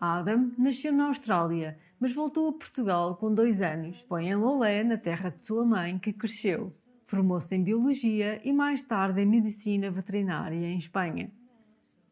Adam 0.00 0.50
nasceu 0.56 0.94
na 0.94 1.08
Austrália, 1.08 1.78
mas 2.00 2.14
voltou 2.14 2.48
a 2.48 2.52
Portugal 2.52 3.16
com 3.16 3.34
dois 3.34 3.60
anos. 3.60 4.00
Foi 4.08 4.24
em 4.24 4.34
Lolé, 4.34 4.82
na 4.82 4.96
terra 4.96 5.28
de 5.28 5.42
sua 5.42 5.62
mãe, 5.62 5.98
que 5.98 6.10
cresceu. 6.10 6.74
Formou-se 7.12 7.54
em 7.54 7.62
Biologia 7.62 8.40
e 8.42 8.54
mais 8.54 8.80
tarde 8.80 9.20
em 9.20 9.26
Medicina 9.26 9.90
Veterinária 9.90 10.66
em 10.66 10.78
Espanha. 10.78 11.30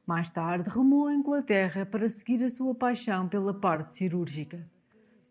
Mais 0.07 0.29
tarde, 0.29 0.69
rumou 0.69 1.07
à 1.07 1.15
Inglaterra 1.15 1.87
para 1.87 2.07
seguir 2.07 2.45
a 2.45 2.51
sua 2.51 2.75
paixão 2.75 3.27
pela 3.27 3.55
parte 3.55 3.95
cirúrgica. 3.95 4.69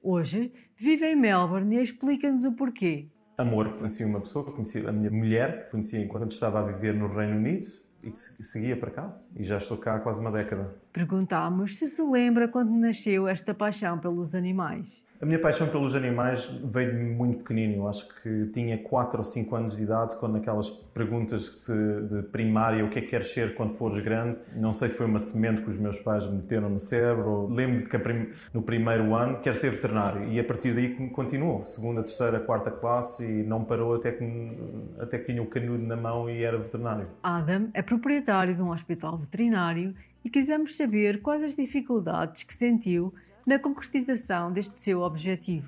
Hoje, 0.01 0.51
vive 0.75 1.05
em 1.05 1.15
Melbourne 1.15 1.77
e 1.77 1.83
explica-nos 1.83 2.45
o 2.45 2.53
porquê. 2.53 3.09
Amor, 3.37 3.77
conheci 3.77 4.03
uma 4.03 4.19
pessoa, 4.19 4.51
conheci 4.51 4.83
a 4.87 4.91
minha 4.91 5.11
mulher, 5.11 5.69
conheci 5.69 5.99
enquanto 5.99 6.31
estava 6.31 6.61
a 6.61 6.63
viver 6.63 6.95
no 6.95 7.07
Reino 7.07 7.35
Unido 7.35 7.67
e 8.03 8.43
seguia 8.43 8.75
para 8.75 8.89
cá. 8.89 9.21
E 9.35 9.43
já 9.43 9.57
estou 9.57 9.77
cá 9.77 9.97
há 9.97 9.99
quase 9.99 10.19
uma 10.19 10.31
década. 10.31 10.75
Perguntámos 10.91 11.77
se 11.77 11.85
se 11.85 12.01
lembra 12.01 12.47
quando 12.47 12.71
nasceu 12.71 13.27
esta 13.27 13.53
paixão 13.53 13.99
pelos 13.99 14.33
animais. 14.33 15.07
A 15.21 15.25
minha 15.25 15.37
paixão 15.37 15.67
pelos 15.67 15.95
animais 15.95 16.45
veio 16.63 16.93
de 16.93 17.03
muito 17.03 17.39
pequenino. 17.39 17.83
Eu 17.83 17.89
acho 17.89 18.07
que 18.21 18.45
tinha 18.53 18.77
4 18.77 19.17
ou 19.17 19.23
5 19.25 19.53
anos 19.53 19.75
de 19.75 19.83
idade, 19.83 20.15
quando 20.15 20.37
aquelas 20.37 20.69
perguntas 20.69 21.67
de, 22.09 22.21
primária, 22.23 22.85
o 22.85 22.89
que 22.89 22.99
é 22.99 23.01
que 23.01 23.09
queres 23.09 23.33
ser 23.33 23.53
quando 23.53 23.73
fores 23.73 24.01
grande? 24.01 24.39
Não 24.55 24.71
sei 24.71 24.87
se 24.87 24.95
foi 24.95 25.07
uma 25.07 25.19
semente 25.19 25.61
que 25.61 25.69
os 25.69 25.77
meus 25.77 25.99
pais 25.99 26.25
me 26.25 26.37
meteram 26.37 26.69
no 26.69 26.79
cérebro. 26.79 27.47
Lembro 27.47 27.89
que 27.89 27.99
prim, 27.99 28.29
no 28.53 28.61
primeiro 28.61 29.13
ano 29.13 29.41
quero 29.41 29.57
ser 29.57 29.71
veterinário 29.71 30.23
e 30.31 30.39
a 30.39 30.43
partir 30.43 30.73
daí 30.73 30.95
continuou. 31.09 31.65
Segunda, 31.65 32.01
terceira, 32.01 32.39
quarta 32.39 32.71
classe 32.71 33.25
e 33.25 33.43
não 33.43 33.65
parou 33.65 33.95
até 33.95 34.13
que, 34.13 34.57
até 34.99 35.17
que 35.17 35.25
tinha 35.25 35.43
o 35.43 35.47
canudo 35.47 35.83
na 35.85 35.97
mão 35.97 36.29
e 36.29 36.41
era 36.41 36.57
veterinário. 36.57 37.07
Adam 37.21 37.67
é 37.73 37.81
proprietário 37.81 38.55
de 38.55 38.61
um 38.61 38.69
hospital 38.69 39.17
veterinário 39.17 39.93
e 40.23 40.29
quisemos 40.29 40.77
saber 40.77 41.21
quais 41.21 41.43
as 41.43 41.57
dificuldades 41.57 42.43
que 42.43 42.53
sentiu 42.53 43.13
na 43.49 43.57
concretização 43.57 44.53
deste 44.53 44.79
seu 44.79 45.01
objetivo. 45.01 45.67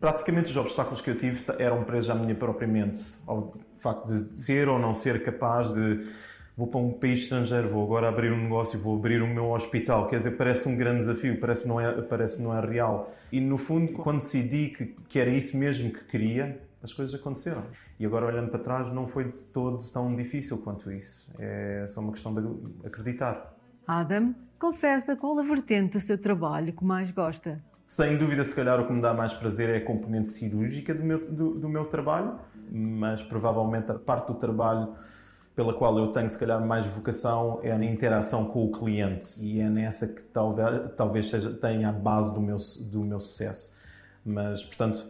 Praticamente 0.00 0.48
os 0.50 0.56
obstáculos 0.56 1.02
que 1.02 1.10
eu 1.10 1.16
tive 1.18 1.44
eram 1.58 1.84
presos 1.84 2.08
à 2.08 2.14
minha 2.14 2.34
própria 2.34 2.66
mente, 2.66 3.02
ao 3.26 3.54
facto 3.78 4.06
de 4.06 4.40
ser 4.40 4.70
ou 4.70 4.78
não 4.78 4.94
ser 4.94 5.22
capaz 5.22 5.74
de 5.74 6.08
vou 6.56 6.66
para 6.66 6.80
um 6.80 6.92
país 6.94 7.20
estrangeiro, 7.20 7.68
vou 7.68 7.84
agora 7.84 8.08
abrir 8.08 8.32
um 8.32 8.42
negócio, 8.44 8.80
vou 8.80 8.96
abrir 8.96 9.20
o 9.20 9.26
meu 9.26 9.50
hospital, 9.50 10.08
quer 10.08 10.16
dizer, 10.16 10.30
parece 10.30 10.66
um 10.66 10.74
grande 10.74 11.00
desafio, 11.00 11.38
parece 11.38 11.64
que 11.64 11.68
não 11.68 11.78
é, 11.78 12.00
parece 12.00 12.38
que 12.38 12.42
não 12.42 12.56
é 12.56 12.66
real. 12.66 13.14
E 13.30 13.38
no 13.38 13.58
fundo, 13.58 13.92
quando 13.92 14.20
decidi 14.20 14.68
que, 14.68 14.86
que 15.06 15.18
era 15.18 15.28
isso 15.28 15.58
mesmo 15.58 15.92
que 15.92 16.02
queria, 16.04 16.58
as 16.82 16.90
coisas 16.90 17.14
aconteceram. 17.14 17.64
E 17.98 18.06
agora 18.06 18.24
olhando 18.24 18.48
para 18.50 18.60
trás, 18.60 18.90
não 18.94 19.06
foi 19.06 19.24
de 19.24 19.42
todo 19.42 19.78
tão 19.92 20.16
difícil 20.16 20.56
quanto 20.58 20.90
isso. 20.90 21.30
É 21.38 21.84
só 21.86 22.00
uma 22.00 22.12
questão 22.12 22.34
de 22.34 22.86
acreditar. 22.86 23.59
Adam 23.86 24.34
confessa 24.58 25.16
qual 25.16 25.38
a 25.38 25.42
vertente 25.42 25.98
do 25.98 26.00
seu 26.00 26.18
trabalho 26.18 26.72
que 26.72 26.84
mais 26.84 27.10
gosta. 27.10 27.62
Sem 27.86 28.16
dúvida, 28.16 28.44
se 28.44 28.54
calhar 28.54 28.78
o 28.78 28.86
que 28.86 28.92
me 28.92 29.02
dá 29.02 29.12
mais 29.12 29.34
prazer 29.34 29.68
é 29.68 29.78
a 29.78 29.84
componente 29.84 30.28
cirúrgica 30.28 30.94
do 30.94 31.02
meu, 31.02 31.30
do, 31.30 31.54
do 31.58 31.68
meu 31.68 31.86
trabalho, 31.86 32.38
mas 32.70 33.22
provavelmente 33.22 33.90
a 33.90 33.94
parte 33.94 34.28
do 34.28 34.34
trabalho 34.34 34.94
pela 35.56 35.74
qual 35.74 35.98
eu 35.98 36.12
tenho, 36.12 36.30
se 36.30 36.38
calhar, 36.38 36.64
mais 36.64 36.86
vocação 36.86 37.58
é 37.62 37.76
na 37.76 37.84
interação 37.84 38.46
com 38.46 38.64
o 38.64 38.70
cliente 38.70 39.44
e 39.44 39.60
é 39.60 39.68
nessa 39.68 40.06
que 40.06 40.22
talvez, 40.22 40.92
talvez 40.96 41.28
seja, 41.28 41.52
tenha 41.52 41.88
a 41.88 41.92
base 41.92 42.32
do 42.32 42.40
meu, 42.40 42.56
do 42.90 43.00
meu 43.00 43.20
sucesso. 43.20 43.74
Mas, 44.24 44.62
portanto, 44.62 45.04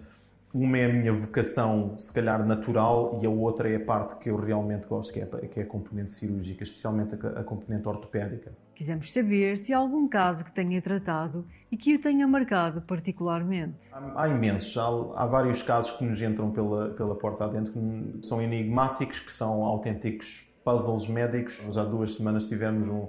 uma 0.52 0.78
é 0.78 0.86
a 0.86 0.92
minha 0.92 1.12
vocação, 1.12 1.96
se 1.96 2.12
calhar, 2.12 2.44
natural 2.44 3.18
e 3.22 3.26
a 3.26 3.30
outra 3.30 3.70
é 3.70 3.76
a 3.76 3.80
parte 3.84 4.16
que 4.16 4.30
eu 4.30 4.36
realmente 4.36 4.86
gosto, 4.86 5.12
que 5.12 5.20
é, 5.20 5.26
que 5.26 5.60
é 5.60 5.62
a 5.62 5.66
componente 5.66 6.10
cirúrgica, 6.10 6.64
especialmente 6.64 7.14
a, 7.14 7.40
a 7.40 7.44
componente 7.44 7.86
ortopédica. 7.86 8.52
Quisemos 8.74 9.12
saber 9.12 9.58
se 9.58 9.72
há 9.72 9.78
algum 9.78 10.08
caso 10.08 10.44
que 10.44 10.50
tenha 10.50 10.80
tratado 10.82 11.46
e 11.70 11.76
que 11.76 11.94
o 11.94 12.00
tenha 12.00 12.26
marcado 12.26 12.80
particularmente. 12.82 13.88
Há, 13.92 14.22
há 14.22 14.28
imensos, 14.28 14.76
há, 14.76 14.86
há, 15.22 15.26
vários 15.26 15.62
casos 15.62 15.92
que 15.92 16.04
nos 16.04 16.20
entram 16.20 16.50
pela, 16.50 16.90
pela 16.90 17.14
porta 17.14 17.44
adentro, 17.44 17.72
que 17.72 18.26
são 18.26 18.42
enigmáticos, 18.42 19.20
que 19.20 19.32
são 19.32 19.64
autênticos 19.64 20.50
puzzles 20.64 21.06
médicos. 21.06 21.60
Já 21.72 21.82
há 21.82 21.84
duas 21.84 22.14
semanas 22.14 22.48
tivemos 22.48 22.88
um, 22.88 23.08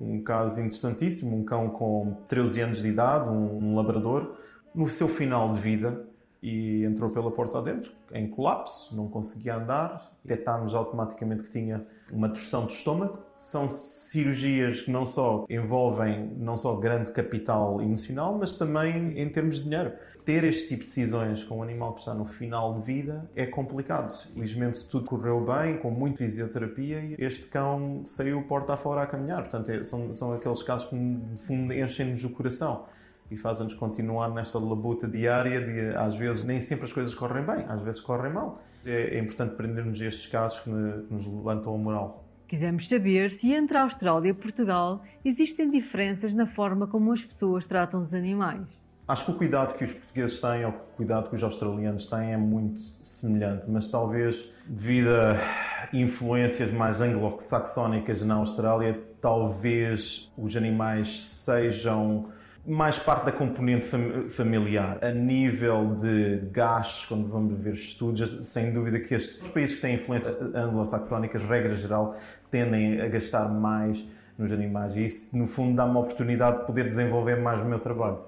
um 0.00 0.22
caso 0.22 0.60
interessantíssimo, 0.60 1.36
um 1.36 1.44
cão 1.44 1.68
com 1.70 2.18
13 2.28 2.60
anos 2.60 2.82
de 2.82 2.88
idade, 2.88 3.28
um, 3.28 3.58
um 3.58 3.74
labrador, 3.74 4.36
no 4.74 4.88
seu 4.88 5.08
final 5.08 5.52
de 5.52 5.58
vida, 5.58 6.05
e 6.42 6.84
entrou 6.84 7.10
pela 7.10 7.30
porta 7.30 7.58
adentro, 7.58 7.92
em 8.12 8.28
colapso, 8.28 8.94
não 8.96 9.08
conseguia 9.08 9.56
andar. 9.56 10.12
Detectámos 10.24 10.74
automaticamente 10.74 11.44
que 11.44 11.50
tinha 11.50 11.86
uma 12.12 12.28
torção 12.28 12.64
do 12.64 12.72
estômago. 12.72 13.18
São 13.38 13.68
cirurgias 13.68 14.82
que 14.82 14.90
não 14.90 15.06
só 15.06 15.44
envolvem 15.48 16.32
não 16.36 16.56
só 16.56 16.74
grande 16.74 17.12
capital 17.12 17.80
emocional, 17.80 18.36
mas 18.36 18.54
também 18.54 19.18
em 19.20 19.28
termos 19.28 19.58
de 19.58 19.64
dinheiro. 19.64 19.92
Ter 20.24 20.42
este 20.42 20.68
tipo 20.68 20.80
de 20.80 20.86
decisões 20.86 21.44
com 21.44 21.58
um 21.58 21.62
animal 21.62 21.92
que 21.92 22.00
está 22.00 22.12
no 22.12 22.24
final 22.24 22.74
de 22.74 22.84
vida 22.84 23.30
é 23.36 23.46
complicado. 23.46 24.10
Felizmente 24.34 24.88
tudo 24.88 25.04
correu 25.04 25.44
bem, 25.44 25.78
com 25.78 25.90
muita 25.90 26.18
fisioterapia, 26.18 27.00
e 27.00 27.14
este 27.18 27.46
cão 27.46 28.02
saiu 28.04 28.42
porta 28.42 28.74
afora 28.74 29.02
a 29.02 29.06
caminhar. 29.06 29.42
Portanto, 29.42 29.70
é- 29.70 29.84
são, 29.84 30.12
são 30.12 30.32
aqueles 30.32 30.62
casos 30.64 30.88
que, 30.88 30.96
no 30.96 31.38
fundo, 31.38 31.72
enchem-nos 31.72 32.24
o 32.24 32.30
coração 32.30 32.86
e 33.30 33.36
fazem-nos 33.36 33.74
continuar 33.74 34.28
nesta 34.30 34.58
labuta 34.58 35.06
diária 35.08 35.60
de, 35.60 35.96
às 35.96 36.14
vezes, 36.16 36.44
nem 36.44 36.60
sempre 36.60 36.84
as 36.84 36.92
coisas 36.92 37.14
correm 37.14 37.44
bem, 37.44 37.64
às 37.68 37.80
vezes 37.82 38.00
correm 38.00 38.32
mal. 38.32 38.62
É, 38.84 39.16
é 39.16 39.18
importante 39.18 39.52
aprendermos 39.52 40.00
estes 40.00 40.26
casos 40.26 40.60
que, 40.60 40.70
ne- 40.70 41.02
que 41.02 41.12
nos 41.14 41.26
levantam 41.26 41.74
a 41.74 41.78
moral. 41.78 42.24
Quisemos 42.46 42.88
saber 42.88 43.32
se 43.32 43.52
entre 43.52 43.76
a 43.76 43.82
Austrália 43.82 44.30
e 44.30 44.32
Portugal 44.34 45.02
existem 45.24 45.68
diferenças 45.68 46.32
na 46.32 46.46
forma 46.46 46.86
como 46.86 47.12
as 47.12 47.24
pessoas 47.24 47.66
tratam 47.66 48.00
os 48.00 48.14
animais. 48.14 48.62
Acho 49.08 49.24
que 49.26 49.30
o 49.32 49.34
cuidado 49.34 49.76
que 49.76 49.84
os 49.84 49.92
portugueses 49.92 50.40
têm 50.40 50.64
ou 50.64 50.70
o 50.70 50.96
cuidado 50.96 51.28
que 51.28 51.34
os 51.36 51.42
australianos 51.42 52.08
têm 52.08 52.32
é 52.32 52.36
muito 52.36 52.80
semelhante, 52.80 53.64
mas 53.68 53.88
talvez 53.88 54.48
devido 54.66 55.08
a 55.10 55.88
influências 55.92 56.72
mais 56.72 57.00
anglo-saxónicas 57.00 58.22
na 58.22 58.34
Austrália, 58.34 59.00
talvez 59.20 60.32
os 60.36 60.56
animais 60.56 61.20
sejam 61.20 62.26
mais 62.66 62.98
parte 62.98 63.26
da 63.26 63.32
componente 63.32 63.86
fam- 63.86 64.28
familiar. 64.28 64.98
A 65.02 65.10
nível 65.10 65.94
de 65.94 66.38
gastos, 66.50 67.06
quando 67.06 67.28
vamos 67.28 67.60
ver 67.62 67.74
estudos, 67.74 68.46
sem 68.46 68.72
dúvida 68.72 68.98
que 69.00 69.14
estes 69.14 69.40
os 69.42 69.48
países 69.48 69.76
que 69.76 69.82
têm 69.82 69.94
influências 69.96 70.36
anglo-saxónicas, 70.54 71.42
regra 71.44 71.74
geral, 71.74 72.16
tendem 72.50 73.00
a 73.00 73.08
gastar 73.08 73.48
mais 73.48 74.06
nos 74.38 74.52
animais 74.52 74.96
e 74.96 75.04
isso, 75.04 75.36
no 75.36 75.46
fundo, 75.46 75.76
dá-me 75.76 75.96
a 75.96 76.00
oportunidade 76.00 76.60
de 76.60 76.66
poder 76.66 76.84
desenvolver 76.88 77.36
mais 77.36 77.60
o 77.60 77.64
meu 77.64 77.78
trabalho. 77.78 78.18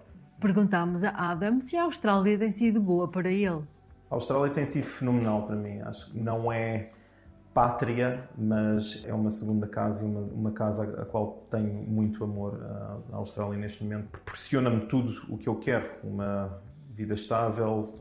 Perguntámos 0.40 1.02
a 1.04 1.10
Adam 1.10 1.60
se 1.60 1.76
a 1.76 1.82
Austrália 1.82 2.38
tem 2.38 2.50
sido 2.50 2.80
boa 2.80 3.08
para 3.08 3.30
ele. 3.30 3.62
A 4.10 4.14
Austrália 4.14 4.50
tem 4.50 4.64
sido 4.64 4.84
fenomenal 4.84 5.42
para 5.46 5.56
mim. 5.56 5.80
Acho 5.82 6.10
que 6.10 6.18
não 6.18 6.50
é 6.50 6.90
pátria, 7.58 8.28
mas 8.38 9.04
é 9.04 9.12
uma 9.12 9.32
segunda 9.32 9.66
casa 9.66 10.04
e 10.04 10.06
uma, 10.06 10.20
uma 10.20 10.52
casa 10.52 10.84
a, 11.02 11.04
qual 11.04 11.44
tenho 11.50 11.72
muito 11.72 12.22
amor. 12.22 12.56
A 13.12 13.16
Austrália, 13.16 13.58
neste 13.58 13.82
momento, 13.82 14.06
proporciona-me 14.10 14.86
tudo 14.86 15.20
o 15.28 15.36
que 15.36 15.48
eu 15.48 15.56
quero: 15.56 15.90
uma 16.04 16.62
vida 16.94 17.14
estável, 17.14 17.92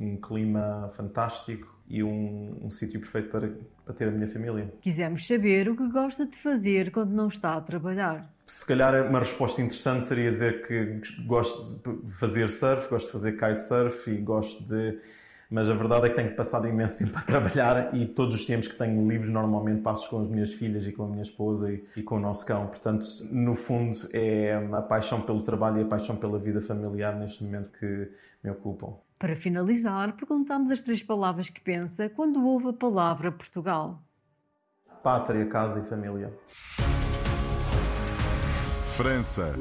um 0.00 0.16
clima 0.16 0.90
fantástico 0.96 1.72
e 1.86 2.02
um, 2.02 2.58
um 2.60 2.70
sítio 2.72 2.98
perfeito 2.98 3.28
para, 3.28 3.52
para 3.84 3.94
ter 3.94 4.08
a 4.08 4.10
minha 4.10 4.26
família. 4.26 4.74
Quisemos 4.80 5.24
saber 5.24 5.68
o 5.68 5.76
que 5.76 5.88
gosta 5.90 6.26
de 6.26 6.36
fazer 6.36 6.90
quando 6.90 7.12
não 7.12 7.28
está 7.28 7.54
a 7.54 7.60
trabalhar. 7.60 8.28
Se 8.48 8.66
calhar 8.66 9.08
uma 9.08 9.20
resposta 9.20 9.62
interessante 9.62 10.02
seria 10.02 10.28
dizer 10.28 10.66
que 10.66 11.00
gosto 11.24 11.88
de 11.88 12.12
fazer 12.14 12.50
surf, 12.50 12.90
gosto 12.90 13.06
de 13.06 13.12
fazer 13.12 13.32
kitesurf 13.32 14.10
e 14.10 14.16
gosto 14.16 14.64
de. 14.64 14.98
Mas 15.54 15.70
a 15.70 15.74
verdade 15.74 16.06
é 16.06 16.08
que 16.08 16.16
tenho 16.16 16.34
passado 16.34 16.66
imenso 16.66 16.98
tempo 16.98 17.16
a 17.16 17.22
trabalhar 17.22 17.94
e 17.94 18.06
todos 18.06 18.34
os 18.34 18.44
tempos 18.44 18.66
que 18.66 18.74
tenho 18.74 19.08
livres 19.08 19.30
normalmente 19.30 19.82
passo 19.82 20.10
com 20.10 20.20
as 20.20 20.28
minhas 20.28 20.52
filhas 20.52 20.84
e 20.84 20.90
com 20.90 21.04
a 21.04 21.06
minha 21.06 21.22
esposa 21.22 21.72
e, 21.72 21.84
e 21.96 22.02
com 22.02 22.16
o 22.16 22.18
nosso 22.18 22.44
cão. 22.44 22.66
Portanto, 22.66 23.06
no 23.30 23.54
fundo, 23.54 23.96
é 24.12 24.52
a 24.72 24.82
paixão 24.82 25.20
pelo 25.20 25.42
trabalho 25.42 25.78
e 25.78 25.82
a 25.82 25.86
paixão 25.86 26.16
pela 26.16 26.40
vida 26.40 26.60
familiar 26.60 27.14
neste 27.14 27.44
momento 27.44 27.70
que 27.78 28.10
me 28.42 28.50
ocupam. 28.50 28.94
Para 29.16 29.36
finalizar, 29.36 30.16
perguntámos 30.16 30.72
as 30.72 30.82
três 30.82 31.04
palavras 31.04 31.48
que 31.48 31.60
pensa 31.60 32.08
quando 32.08 32.44
ouve 32.44 32.70
a 32.70 32.72
palavra 32.72 33.30
Portugal. 33.30 34.02
Pátria, 35.04 35.46
casa 35.46 35.78
e 35.78 35.88
família. 35.88 36.36
França. 38.88 39.54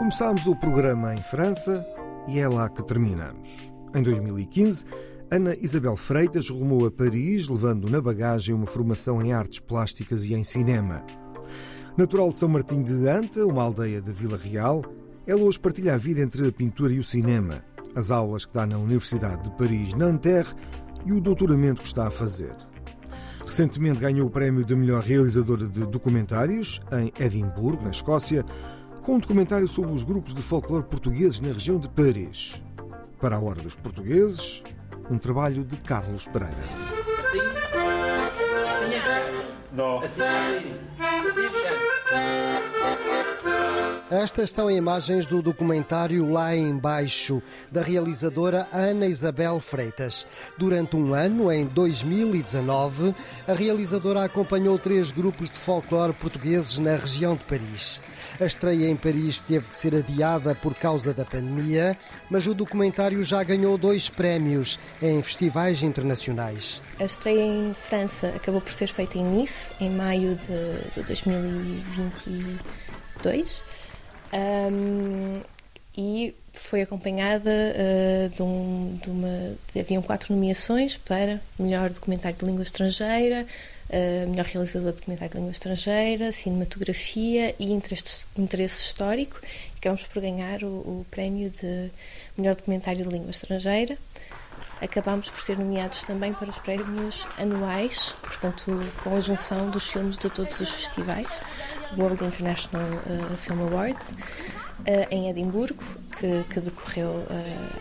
Começámos 0.00 0.46
o 0.46 0.56
programa 0.56 1.14
em 1.14 1.20
França 1.20 1.86
e 2.26 2.38
é 2.38 2.48
lá 2.48 2.70
que 2.70 2.82
terminamos. 2.82 3.70
Em 3.94 4.02
2015, 4.02 4.86
Ana 5.30 5.54
Isabel 5.60 5.94
Freitas 5.94 6.48
rumou 6.48 6.86
a 6.86 6.90
Paris, 6.90 7.48
levando 7.48 7.86
na 7.90 8.00
bagagem 8.00 8.54
uma 8.54 8.64
formação 8.64 9.20
em 9.20 9.34
artes 9.34 9.60
plásticas 9.60 10.24
e 10.24 10.32
em 10.32 10.42
cinema. 10.42 11.04
Natural 11.98 12.30
de 12.30 12.38
São 12.38 12.48
Martinho 12.48 12.82
de 12.82 13.06
Anta, 13.06 13.44
uma 13.44 13.62
aldeia 13.62 14.00
de 14.00 14.10
Vila 14.10 14.38
Real, 14.38 14.82
ela 15.26 15.42
hoje 15.42 15.60
partilha 15.60 15.92
a 15.92 15.98
vida 15.98 16.22
entre 16.22 16.48
a 16.48 16.50
pintura 16.50 16.94
e 16.94 16.98
o 16.98 17.04
cinema, 17.04 17.62
as 17.94 18.10
aulas 18.10 18.46
que 18.46 18.54
dá 18.54 18.64
na 18.64 18.78
Universidade 18.78 19.42
de 19.42 19.50
Paris 19.50 19.92
Nanterre 19.92 20.54
e 21.04 21.12
o 21.12 21.20
doutoramento 21.20 21.82
que 21.82 21.86
está 21.86 22.06
a 22.06 22.10
fazer. 22.10 22.56
Recentemente 23.44 23.98
ganhou 23.98 24.28
o 24.28 24.30
prémio 24.30 24.64
de 24.64 24.74
melhor 24.74 25.02
realizadora 25.02 25.66
de 25.66 25.86
documentários 25.86 26.80
em 26.90 27.12
Edimburgo, 27.22 27.84
na 27.84 27.90
Escócia, 27.90 28.46
com 29.02 29.14
um 29.14 29.18
documentário 29.18 29.66
sobre 29.66 29.92
os 29.92 30.04
grupos 30.04 30.34
de 30.34 30.42
folclore 30.42 30.84
portugueses 30.84 31.40
na 31.40 31.48
região 31.48 31.78
de 31.78 31.88
Paris. 31.88 32.62
Para 33.20 33.36
a 33.36 33.40
Hora 33.40 33.60
dos 33.60 33.74
Portugueses, 33.74 34.62
um 35.10 35.18
trabalho 35.18 35.64
de 35.64 35.76
Carlos 35.76 36.26
Pereira. 36.26 36.56
Estas 44.10 44.50
são 44.50 44.68
imagens 44.68 45.24
do 45.24 45.40
documentário 45.40 46.28
Lá 46.32 46.56
Embaixo, 46.56 47.40
da 47.70 47.80
realizadora 47.80 48.66
Ana 48.72 49.06
Isabel 49.06 49.60
Freitas. 49.60 50.26
Durante 50.58 50.96
um 50.96 51.14
ano, 51.14 51.52
em 51.52 51.64
2019, 51.64 53.14
a 53.46 53.52
realizadora 53.52 54.24
acompanhou 54.24 54.76
três 54.80 55.12
grupos 55.12 55.48
de 55.48 55.56
folclore 55.56 56.12
portugueses 56.12 56.76
na 56.78 56.96
região 56.96 57.36
de 57.36 57.44
Paris. 57.44 58.00
A 58.40 58.46
estreia 58.46 58.90
em 58.90 58.96
Paris 58.96 59.38
teve 59.38 59.68
de 59.68 59.76
ser 59.76 59.94
adiada 59.94 60.56
por 60.56 60.74
causa 60.74 61.14
da 61.14 61.24
pandemia, 61.24 61.96
mas 62.28 62.48
o 62.48 62.54
documentário 62.54 63.22
já 63.22 63.44
ganhou 63.44 63.78
dois 63.78 64.10
prémios 64.10 64.76
em 65.00 65.22
festivais 65.22 65.84
internacionais. 65.84 66.82
A 66.98 67.04
estreia 67.04 67.44
em 67.44 67.72
França 67.74 68.32
acabou 68.34 68.60
por 68.60 68.72
ser 68.72 68.88
feita 68.88 69.18
em 69.18 69.24
Nice, 69.24 69.70
em 69.80 69.88
maio 69.88 70.34
de, 70.34 70.90
de 70.94 71.02
2022. 71.04 73.62
Um, 74.32 75.40
e 75.96 76.34
foi 76.52 76.82
acompanhada 76.82 77.50
uh, 77.50 78.28
de, 78.30 78.42
um, 78.42 78.98
de 79.02 79.10
uma. 79.10 79.56
De, 79.72 79.80
haviam 79.80 80.02
quatro 80.02 80.34
nomeações 80.34 80.96
para 80.96 81.40
melhor 81.58 81.90
documentário 81.90 82.38
de 82.38 82.44
língua 82.44 82.62
estrangeira, 82.62 83.46
uh, 83.88 84.28
melhor 84.28 84.46
realizador 84.46 84.92
de 84.92 84.98
documentário 84.98 85.32
de 85.32 85.36
língua 85.38 85.52
estrangeira, 85.52 86.32
cinematografia 86.32 87.54
e 87.58 87.72
interesse, 87.72 88.26
interesse 88.36 88.82
histórico. 88.82 89.40
Acabamos 89.76 90.04
por 90.06 90.22
ganhar 90.22 90.62
o, 90.62 90.66
o 90.66 91.06
prémio 91.10 91.50
de 91.50 91.90
melhor 92.36 92.54
documentário 92.54 93.04
de 93.04 93.10
língua 93.10 93.30
estrangeira. 93.30 93.96
Acabámos 94.80 95.30
por 95.30 95.40
ser 95.40 95.58
nomeados 95.58 96.04
também 96.04 96.32
para 96.32 96.48
os 96.48 96.58
prémios 96.58 97.26
anuais, 97.38 98.14
portanto, 98.22 98.80
com 99.04 99.14
a 99.14 99.20
junção 99.20 99.68
dos 99.68 99.90
filmes 99.90 100.16
de 100.16 100.30
todos 100.30 100.58
os 100.58 100.70
festivais, 100.70 101.40
World 101.98 102.24
International 102.24 102.88
uh, 102.88 103.36
Film 103.36 103.62
Awards, 103.62 104.10
uh, 104.10 104.14
em 105.10 105.28
Edimburgo, 105.28 105.82
que, 106.18 106.44
que 106.44 106.60
decorreu 106.60 107.08
uh, 107.08 107.26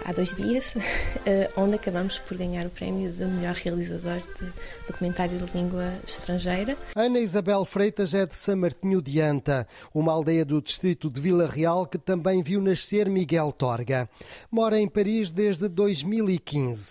há 0.06 0.12
dois 0.12 0.36
dias, 0.36 0.76
onde 1.56 1.76
acabamos 1.76 2.20
por 2.20 2.38
ganhar 2.38 2.66
o 2.66 2.70
prémio 2.70 3.12
de 3.12 3.26
melhor 3.26 3.54
realizador 3.54 4.18
de 4.18 4.52
documentário 4.88 5.38
de 5.38 5.58
língua 5.58 5.94
estrangeira. 6.06 6.78
Ana 6.96 7.20
Isabel 7.20 7.64
Freitas 7.66 8.14
é 8.14 8.26
de 8.26 8.36
São 8.36 8.58
Martinho 8.58 9.02
de 9.02 9.22
Anta, 9.22 9.68
uma 9.94 10.12
aldeia 10.12 10.44
do 10.44 10.62
distrito 10.62 11.10
de 11.10 11.22
Vila 11.22 11.48
Real 11.48 11.86
que 11.86 11.98
também 11.98 12.42
viu 12.44 12.62
nascer 12.62 13.10
Miguel 13.10 13.52
Torga. 13.52 14.10
Mora 14.52 14.80
em 14.80 14.88
Paris 14.88 15.32
desde 15.32 15.70
2015. 15.70 16.89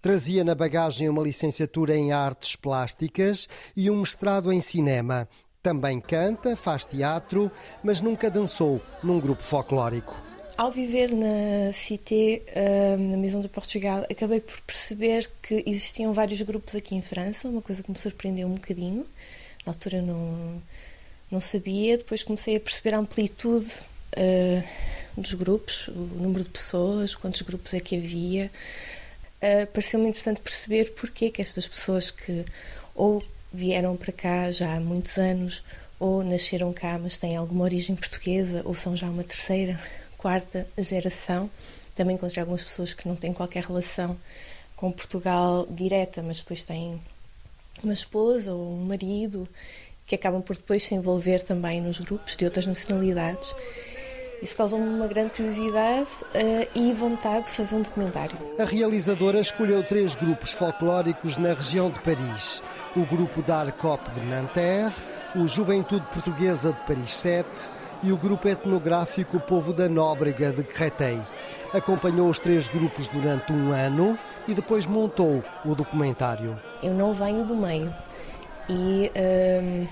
Trazia 0.00 0.44
na 0.44 0.54
bagagem 0.54 1.08
uma 1.08 1.22
licenciatura 1.22 1.96
em 1.96 2.12
artes 2.12 2.54
plásticas 2.54 3.48
e 3.76 3.90
um 3.90 4.00
mestrado 4.00 4.52
em 4.52 4.60
cinema. 4.60 5.28
Também 5.60 6.00
canta, 6.00 6.54
faz 6.54 6.84
teatro, 6.84 7.50
mas 7.82 8.00
nunca 8.00 8.30
dançou 8.30 8.80
num 9.02 9.18
grupo 9.18 9.42
folclórico. 9.42 10.14
Ao 10.56 10.70
viver 10.70 11.12
na 11.12 11.72
Cité, 11.72 12.42
uh, 12.48 12.98
na 12.98 13.16
Maison 13.16 13.40
de 13.40 13.48
Portugal, 13.48 14.04
acabei 14.10 14.40
por 14.40 14.60
perceber 14.60 15.28
que 15.42 15.64
existiam 15.66 16.12
vários 16.12 16.42
grupos 16.42 16.76
aqui 16.76 16.94
em 16.94 17.02
França, 17.02 17.48
uma 17.48 17.62
coisa 17.62 17.82
que 17.82 17.90
me 17.90 17.98
surpreendeu 17.98 18.46
um 18.46 18.54
bocadinho. 18.54 19.04
Na 19.66 19.72
altura 19.72 20.00
não, 20.00 20.62
não 21.30 21.40
sabia, 21.40 21.98
depois 21.98 22.22
comecei 22.22 22.56
a 22.56 22.60
perceber 22.60 22.94
a 22.94 22.98
amplitude 22.98 23.80
uh, 24.16 24.64
dos 25.16 25.34
grupos, 25.34 25.88
o 25.88 25.92
número 25.92 26.44
de 26.44 26.50
pessoas, 26.50 27.14
quantos 27.16 27.42
grupos 27.42 27.74
é 27.74 27.80
que 27.80 27.96
havia. 27.96 28.50
Uh, 29.40 29.66
Pareceu-me 29.68 30.08
interessante 30.08 30.40
perceber 30.40 30.92
porque 30.94 31.30
que 31.30 31.40
estas 31.40 31.66
pessoas 31.66 32.10
que 32.10 32.44
ou 32.94 33.22
vieram 33.52 33.96
para 33.96 34.12
cá 34.12 34.50
já 34.50 34.74
há 34.74 34.80
muitos 34.80 35.16
anos 35.16 35.62
ou 35.98 36.22
nasceram 36.22 36.72
cá, 36.72 36.98
mas 36.98 37.18
têm 37.18 37.36
alguma 37.36 37.64
origem 37.64 37.96
portuguesa, 37.96 38.62
ou 38.64 38.74
são 38.74 38.94
já 38.94 39.08
uma 39.08 39.24
terceira, 39.24 39.80
quarta 40.16 40.66
geração. 40.78 41.50
Também 41.94 42.14
encontrei 42.14 42.40
algumas 42.40 42.62
pessoas 42.62 42.94
que 42.94 43.08
não 43.08 43.16
têm 43.16 43.32
qualquer 43.32 43.64
relação 43.64 44.16
com 44.76 44.92
Portugal 44.92 45.66
direta, 45.68 46.22
mas 46.22 46.38
depois 46.38 46.64
têm 46.64 47.00
uma 47.82 47.94
esposa 47.94 48.52
ou 48.52 48.72
um 48.72 48.84
marido 48.84 49.48
que 50.06 50.14
acabam 50.14 50.40
por 50.40 50.56
depois 50.56 50.84
se 50.84 50.94
envolver 50.94 51.42
também 51.42 51.80
nos 51.80 51.98
grupos 51.98 52.36
de 52.36 52.44
outras 52.44 52.66
nacionalidades. 52.66 53.54
Isso 54.40 54.56
causa-me 54.56 54.86
uma 54.86 55.08
grande 55.08 55.32
curiosidade 55.32 56.08
eh, 56.32 56.68
e 56.74 56.92
vontade 56.92 57.46
de 57.46 57.52
fazer 57.52 57.74
um 57.74 57.82
documentário. 57.82 58.36
A 58.58 58.64
realizadora 58.64 59.40
escolheu 59.40 59.82
três 59.82 60.14
grupos 60.14 60.52
folclóricos 60.52 61.36
na 61.36 61.52
região 61.54 61.90
de 61.90 62.00
Paris: 62.00 62.62
o 62.96 63.04
grupo 63.04 63.42
Darcop 63.42 64.08
de 64.12 64.20
Nanterre, 64.26 64.94
o 65.34 65.48
Juventude 65.48 66.06
Portuguesa 66.12 66.72
de 66.72 66.80
Paris 66.86 67.10
7 67.14 67.72
e 68.04 68.12
o 68.12 68.16
grupo 68.16 68.48
etnográfico 68.48 69.40
Povo 69.40 69.72
da 69.72 69.88
Nóbrega 69.88 70.52
de 70.52 70.62
Créteil. 70.62 71.22
Acompanhou 71.74 72.28
os 72.28 72.38
três 72.38 72.68
grupos 72.68 73.08
durante 73.08 73.52
um 73.52 73.72
ano 73.72 74.16
e 74.46 74.54
depois 74.54 74.86
montou 74.86 75.42
o 75.64 75.74
documentário. 75.74 76.58
Eu 76.80 76.94
não 76.94 77.12
venho 77.12 77.44
do 77.44 77.56
meio 77.56 77.92
e 78.68 79.10
hum, 79.16 79.86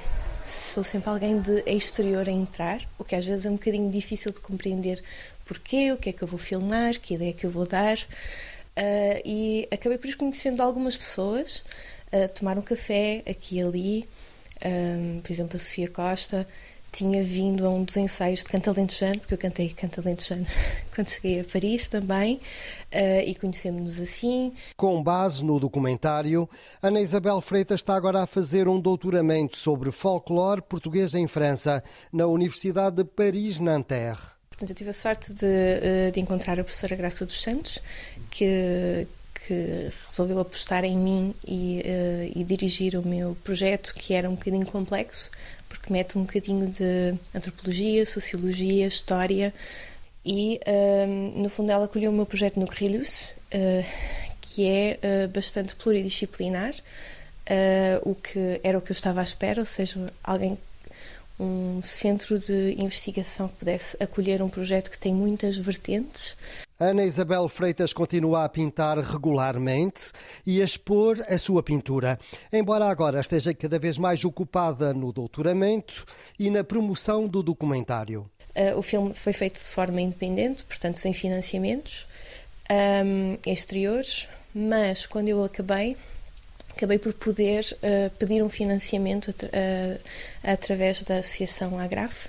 sou 0.74 0.84
sempre 0.84 1.10
alguém 1.10 1.40
de 1.40 1.62
exterior 1.66 2.28
a 2.28 2.32
entrar, 2.32 2.80
o 2.98 3.04
que 3.04 3.14
às 3.14 3.24
vezes 3.24 3.46
é 3.46 3.50
um 3.50 3.54
bocadinho 3.54 3.90
difícil 3.90 4.32
de 4.32 4.40
compreender 4.40 5.02
porquê, 5.44 5.92
o 5.92 5.96
que 5.96 6.10
é 6.10 6.12
que 6.12 6.22
eu 6.22 6.28
vou 6.28 6.38
filmar, 6.38 6.98
que 6.98 7.14
ideia 7.14 7.30
é 7.30 7.32
que 7.32 7.46
eu 7.46 7.50
vou 7.50 7.66
dar. 7.66 7.98
Ah, 8.76 9.20
e 9.24 9.66
acabei 9.72 9.96
por 9.98 10.08
ir 10.08 10.16
conhecendo 10.16 10.62
algumas 10.62 10.96
pessoas, 10.96 11.64
a 12.12 12.28
tomar 12.28 12.58
um 12.58 12.62
café 12.62 13.22
aqui 13.28 13.56
e 13.56 13.62
ali. 13.62 14.08
Hum, 14.64 15.20
por 15.22 15.32
exemplo, 15.32 15.56
a 15.56 15.60
Sofia 15.60 15.88
Costa 15.88 16.46
tinha 16.96 17.22
vindo 17.22 17.66
a 17.66 17.70
um 17.70 17.84
dos 17.84 17.96
ensaios 17.96 18.40
de 18.40 18.46
Canto 18.46 18.70
Alentejano, 18.70 19.20
porque 19.20 19.34
eu 19.34 19.38
cantei 19.38 19.68
Canto 19.68 20.00
Alentejano 20.00 20.46
quando 20.94 21.08
cheguei 21.08 21.40
a 21.40 21.44
Paris 21.44 21.88
também, 21.88 22.40
ah, 22.92 23.22
e 23.22 23.34
conhecemos-nos 23.34 24.00
assim. 24.00 24.52
Com 24.76 25.02
base 25.02 25.44
no 25.44 25.60
documentário, 25.60 26.48
Ana 26.82 27.00
Isabel 27.00 27.40
Freitas 27.40 27.80
está 27.80 27.94
agora 27.94 28.22
a 28.22 28.26
fazer 28.26 28.66
um 28.66 28.80
doutoramento 28.80 29.56
sobre 29.58 29.90
folclore 29.90 30.62
português 30.62 31.14
em 31.14 31.26
França, 31.26 31.84
na 32.12 32.26
Universidade 32.26 32.96
de 32.96 33.04
Paris-Nanterre. 33.04 34.36
Portanto, 34.48 34.70
eu 34.70 34.74
tive 34.74 34.90
a 34.90 34.94
sorte 34.94 35.34
de, 35.34 35.44
eh, 35.44 36.10
de 36.10 36.18
encontrar 36.18 36.58
a 36.58 36.64
professora 36.64 36.96
Graça 36.96 37.26
dos 37.26 37.42
Santos, 37.42 37.78
que, 38.30 39.06
que 39.46 39.92
resolveu 40.08 40.40
apostar 40.40 40.82
em 40.82 40.96
mim 40.96 41.34
e, 41.46 41.82
eh, 41.84 42.32
e 42.34 42.42
dirigir 42.42 42.96
o 42.96 43.06
meu 43.06 43.36
projeto, 43.44 43.94
que 43.94 44.14
era 44.14 44.30
um 44.30 44.34
bocadinho 44.34 44.64
complexo, 44.64 45.30
porque 45.68 45.92
mete 45.92 46.16
um 46.18 46.22
bocadinho 46.22 46.68
de 46.68 47.14
antropologia, 47.34 48.04
sociologia, 48.06 48.86
história, 48.86 49.52
e 50.24 50.60
eh, 50.64 51.06
no 51.06 51.48
fundo 51.48 51.70
ela 51.70 51.84
acolheu 51.84 52.10
o 52.10 52.14
meu 52.14 52.26
projeto 52.26 52.58
no 52.58 52.66
Carrilhos, 52.66 53.32
eh, 53.50 53.84
que 54.40 54.68
é 54.68 54.98
eh, 55.02 55.26
bastante 55.28 55.74
pluridisciplinar, 55.76 56.74
eh, 57.46 58.00
o 58.02 58.14
que 58.14 58.60
era 58.62 58.76
o 58.78 58.82
que 58.82 58.90
eu 58.90 58.94
estava 58.94 59.20
à 59.20 59.22
espera, 59.22 59.60
ou 59.60 59.66
seja, 59.66 60.06
alguém 60.22 60.58
um 61.38 61.82
centro 61.82 62.38
de 62.38 62.74
investigação 62.78 63.48
que 63.48 63.56
pudesse 63.56 63.96
acolher 64.00 64.42
um 64.42 64.48
projeto 64.48 64.90
que 64.90 64.98
tem 64.98 65.14
muitas 65.14 65.56
vertentes. 65.56 66.36
Ana 66.78 67.04
Isabel 67.04 67.48
Freitas 67.48 67.94
continua 67.94 68.44
a 68.44 68.48
pintar 68.50 68.98
regularmente 68.98 70.12
e 70.46 70.60
a 70.60 70.64
expor 70.64 71.24
a 71.26 71.38
sua 71.38 71.62
pintura, 71.62 72.18
embora 72.52 72.84
agora 72.84 73.18
esteja 73.18 73.54
cada 73.54 73.78
vez 73.78 73.96
mais 73.96 74.22
ocupada 74.26 74.92
no 74.92 75.10
doutoramento 75.10 76.04
e 76.38 76.50
na 76.50 76.62
promoção 76.62 77.26
do 77.26 77.42
documentário. 77.42 78.30
Uh, 78.54 78.78
o 78.78 78.82
filme 78.82 79.14
foi 79.14 79.32
feito 79.32 79.54
de 79.54 79.70
forma 79.70 80.02
independente, 80.02 80.64
portanto 80.64 80.98
sem 80.98 81.14
financiamentos 81.14 82.06
um, 82.70 83.38
exteriores, 83.50 84.28
mas 84.54 85.06
quando 85.06 85.28
eu 85.28 85.42
acabei, 85.42 85.96
acabei 86.76 86.98
por 86.98 87.14
poder 87.14 87.64
uh, 87.78 88.10
pedir 88.18 88.42
um 88.42 88.50
financiamento 88.50 89.28
uh, 89.28 90.00
através 90.42 91.02
da 91.04 91.20
Associação 91.20 91.78
Agraf, 91.78 92.28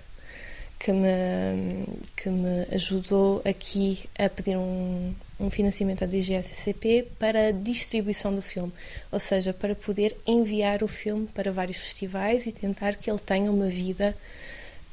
que 0.79 0.91
me, 0.91 1.85
que 2.15 2.29
me 2.29 2.67
ajudou 2.71 3.41
aqui 3.45 4.07
a 4.17 4.29
pedir 4.29 4.57
um, 4.57 5.13
um 5.39 5.49
financiamento 5.49 6.03
à 6.03 6.07
DGSCP 6.07 7.07
para 7.19 7.47
a 7.47 7.51
distribuição 7.51 8.33
do 8.33 8.41
filme, 8.41 8.71
ou 9.11 9.19
seja, 9.19 9.53
para 9.53 9.75
poder 9.75 10.15
enviar 10.25 10.83
o 10.83 10.87
filme 10.87 11.27
para 11.33 11.51
vários 11.51 11.77
festivais 11.77 12.45
e 12.45 12.51
tentar 12.51 12.95
que 12.95 13.09
ele 13.09 13.19
tenha 13.19 13.51
uma 13.51 13.67
vida 13.67 14.15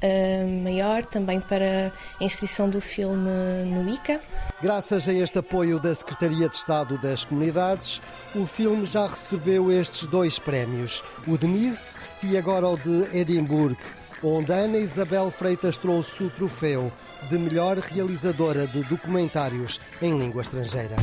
uh, 0.02 0.62
maior, 0.62 1.04
também 1.04 1.40
para 1.40 1.92
a 2.20 2.24
inscrição 2.24 2.68
do 2.68 2.80
filme 2.80 3.30
no 3.66 3.88
ICA. 3.90 4.20
Graças 4.62 5.08
a 5.08 5.12
este 5.12 5.38
apoio 5.38 5.78
da 5.78 5.94
Secretaria 5.94 6.48
de 6.48 6.56
Estado 6.56 6.98
das 6.98 7.24
Comunidades, 7.24 8.00
o 8.34 8.46
filme 8.46 8.84
já 8.84 9.06
recebeu 9.06 9.70
estes 9.70 10.06
dois 10.06 10.38
prémios, 10.38 11.02
o 11.26 11.36
de 11.36 11.46
Nice 11.46 11.98
e 12.22 12.36
agora 12.36 12.68
o 12.68 12.76
de 12.76 13.18
Edimburgo, 13.18 13.76
onde 14.22 14.52
Ana 14.52 14.78
Isabel 14.78 15.30
Freitas 15.30 15.76
trouxe 15.76 16.24
o 16.24 16.30
troféu 16.30 16.92
de 17.28 17.38
melhor 17.38 17.78
realizadora 17.78 18.66
de 18.66 18.82
documentários 18.84 19.80
em 20.00 20.18
língua 20.18 20.42
estrangeira. 20.42 20.96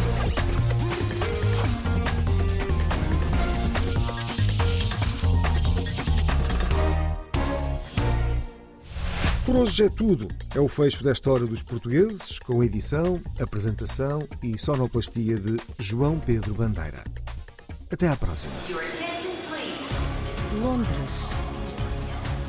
Por 9.52 9.56
hoje 9.56 9.84
é 9.84 9.90
tudo. 9.90 10.30
É 10.56 10.62
o 10.62 10.68
fecho 10.70 11.04
desta 11.04 11.30
hora 11.30 11.46
dos 11.46 11.62
portugueses, 11.62 12.40
com 12.40 12.64
edição, 12.64 13.20
apresentação 13.38 14.26
e 14.42 14.58
sonoplastia 14.58 15.36
de 15.38 15.60
João 15.78 16.20
Pedro 16.20 16.54
Bandeira. 16.54 17.04
Até 17.92 18.08
à 18.08 18.16
próxima. 18.16 18.54
Your 18.70 18.80
attention, 18.80 19.32
please. 19.50 20.64
Londres, 20.64 21.51